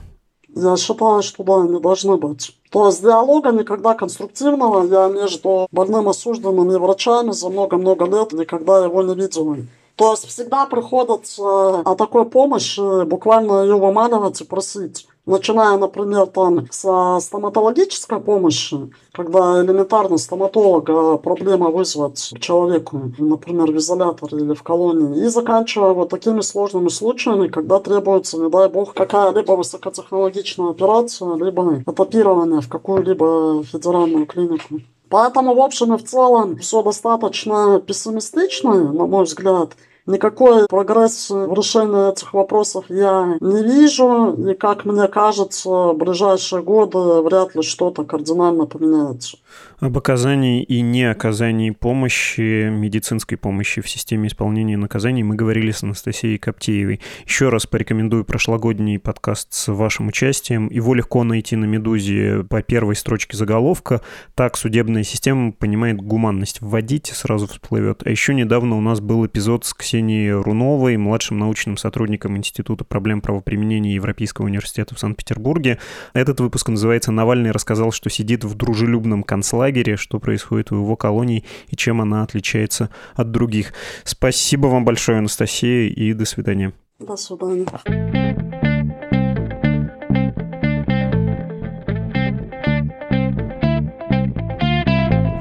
Я 0.56 0.74
считаю, 0.78 1.22
что 1.22 1.44
да, 1.44 1.56
они 1.62 1.78
должны 1.80 2.16
быть. 2.16 2.56
То 2.70 2.86
есть 2.86 3.02
диалога 3.02 3.52
никогда 3.52 3.92
конструктивного 3.92 4.86
я 4.86 5.08
между 5.08 5.68
больным 5.70 6.08
осужденным 6.08 6.72
и 6.72 6.76
врачами 6.78 7.32
за 7.32 7.50
много-много 7.50 8.06
лет 8.06 8.32
никогда 8.32 8.82
его 8.82 9.02
не 9.02 9.14
видел. 9.14 9.54
То 9.96 10.12
есть 10.12 10.26
всегда 10.26 10.64
приходится 10.64 11.80
о 11.80 11.94
такой 11.94 12.24
помощи 12.24 13.04
буквально 13.04 13.64
ее 13.64 13.76
выманивать 13.76 14.40
и 14.40 14.44
просить. 14.44 15.06
Начиная, 15.26 15.76
например, 15.76 16.26
там 16.26 16.68
со 16.70 17.18
стоматологической 17.20 18.20
помощи, 18.20 18.92
когда 19.10 19.60
элементарно 19.60 20.18
стоматолога 20.18 21.16
проблема 21.16 21.70
вызвать 21.70 22.32
человеку, 22.38 23.10
например, 23.18 23.72
в 23.72 23.76
изоляторе 23.76 24.38
или 24.38 24.54
в 24.54 24.62
колонии, 24.62 25.24
и 25.24 25.26
заканчивая 25.26 25.94
вот 25.94 26.10
такими 26.10 26.42
сложными 26.42 26.88
случаями, 26.88 27.48
когда 27.48 27.80
требуется, 27.80 28.38
не 28.38 28.48
дай 28.48 28.68
бог, 28.68 28.94
какая-либо 28.94 29.52
высокотехнологичная 29.52 30.70
операция, 30.70 31.34
либо 31.34 31.82
этапирование 31.84 32.60
в 32.60 32.68
какую-либо 32.68 33.64
федеральную 33.64 34.26
клинику. 34.26 34.80
Поэтому, 35.08 35.54
в 35.54 35.60
общем 35.60 35.94
и 35.94 35.98
в 35.98 36.04
целом, 36.04 36.56
все 36.58 36.82
достаточно 36.82 37.80
пессимистично, 37.80 38.92
на 38.92 39.06
мой 39.06 39.24
взгляд. 39.24 39.70
Никакой 40.06 40.68
прогресс 40.68 41.30
в 41.30 41.52
решении 41.52 42.12
этих 42.12 42.32
вопросов 42.32 42.84
я 42.88 43.36
не 43.40 43.62
вижу, 43.64 44.34
и, 44.48 44.54
как 44.54 44.84
мне 44.84 45.08
кажется, 45.08 45.68
в 45.68 45.94
ближайшие 45.94 46.62
годы 46.62 47.22
вряд 47.22 47.56
ли 47.56 47.62
что-то 47.62 48.04
кардинально 48.04 48.66
поменяется. 48.66 49.38
Об 49.78 49.98
оказании 49.98 50.62
и 50.62 50.80
не 50.80 51.04
оказании 51.04 51.68
помощи, 51.68 52.70
медицинской 52.70 53.36
помощи 53.36 53.82
в 53.82 53.90
системе 53.90 54.28
исполнения 54.28 54.78
наказаний 54.78 55.22
мы 55.22 55.34
говорили 55.34 55.70
с 55.70 55.82
Анастасией 55.82 56.38
Коптеевой. 56.38 57.02
Еще 57.26 57.50
раз 57.50 57.66
порекомендую 57.66 58.24
прошлогодний 58.24 58.98
подкаст 58.98 59.52
с 59.52 59.70
вашим 59.70 60.08
участием. 60.08 60.70
Его 60.70 60.94
легко 60.94 61.24
найти 61.24 61.56
на 61.56 61.66
«Медузе» 61.66 62.42
по 62.48 62.62
первой 62.62 62.96
строчке 62.96 63.36
заголовка. 63.36 64.00
Так 64.34 64.56
судебная 64.56 65.02
система 65.02 65.52
понимает 65.52 65.98
гуманность. 65.98 66.62
Вводите, 66.62 67.14
сразу 67.14 67.46
всплывет. 67.46 68.02
А 68.06 68.08
еще 68.08 68.32
недавно 68.32 68.76
у 68.76 68.80
нас 68.80 69.00
был 69.00 69.26
эпизод 69.26 69.66
с 69.66 69.74
Ксенией 69.74 70.32
Руновой, 70.32 70.96
младшим 70.96 71.38
научным 71.38 71.76
сотрудником 71.76 72.38
Института 72.38 72.84
проблем 72.84 73.20
правоприменения 73.20 73.92
Европейского 73.92 74.46
университета 74.46 74.94
в 74.94 74.98
Санкт-Петербурге. 74.98 75.78
Этот 76.14 76.40
выпуск 76.40 76.70
называется 76.70 77.12
«Навальный 77.12 77.50
рассказал, 77.50 77.92
что 77.92 78.08
сидит 78.08 78.42
в 78.42 78.54
дружелюбном 78.54 79.22
концлагере 79.22 79.65
лагере, 79.66 79.96
что 79.96 80.18
происходит 80.18 80.70
в 80.70 80.74
его 80.74 80.96
колонии 80.96 81.44
и 81.68 81.76
чем 81.76 82.00
она 82.00 82.22
отличается 82.22 82.90
от 83.14 83.30
других. 83.30 83.72
Спасибо 84.04 84.68
вам 84.68 84.84
большое, 84.84 85.18
Анастасия, 85.18 85.88
и 85.88 86.12
до 86.12 86.24
свидания. 86.24 86.72
До 86.98 87.16
свидания. 87.16 88.65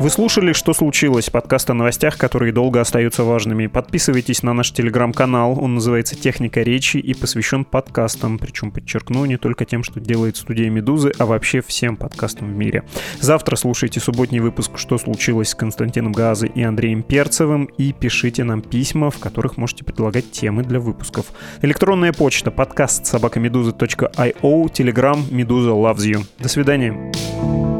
Вы 0.05 0.11
слушали 0.11 0.53
«Что 0.53 0.75
случилось?» 0.75 1.31
подкаст 1.31 1.71
о 1.71 1.73
новостях, 1.73 2.19
которые 2.19 2.53
долго 2.53 2.79
остаются 2.79 3.23
важными. 3.23 3.65
Подписывайтесь 3.65 4.43
на 4.43 4.53
наш 4.53 4.71
телеграм-канал, 4.71 5.57
он 5.59 5.73
называется 5.73 6.15
«Техника 6.15 6.61
речи» 6.61 6.97
и 6.97 7.15
посвящен 7.15 7.65
подкастам, 7.65 8.37
причем, 8.37 8.69
подчеркну, 8.69 9.25
не 9.25 9.37
только 9.37 9.65
тем, 9.65 9.83
что 9.83 9.99
делает 9.99 10.37
студия 10.37 10.69
«Медузы», 10.69 11.11
а 11.17 11.25
вообще 11.25 11.59
всем 11.63 11.95
подкастам 11.95 12.53
в 12.53 12.55
мире. 12.55 12.83
Завтра 13.19 13.55
слушайте 13.55 13.99
субботний 13.99 14.41
выпуск 14.41 14.77
«Что 14.77 14.99
случилось?» 14.99 15.49
с 15.49 15.55
Константином 15.55 16.11
Газой 16.11 16.51
и 16.53 16.61
Андреем 16.61 17.01
Перцевым 17.01 17.65
и 17.65 17.91
пишите 17.91 18.43
нам 18.43 18.61
письма, 18.61 19.09
в 19.09 19.17
которых 19.17 19.57
можете 19.57 19.85
предлагать 19.85 20.29
темы 20.29 20.61
для 20.61 20.79
выпусков. 20.79 21.25
Электронная 21.63 22.13
почта 22.13 22.51
подкаст 22.51 23.07
собакамедуза.io, 23.07 24.71
телеграм 24.71 25.25
«Медуза 25.31 25.71
loves 25.71 26.05
you». 26.05 26.23
До 26.37 26.47
свидания. 26.47 27.74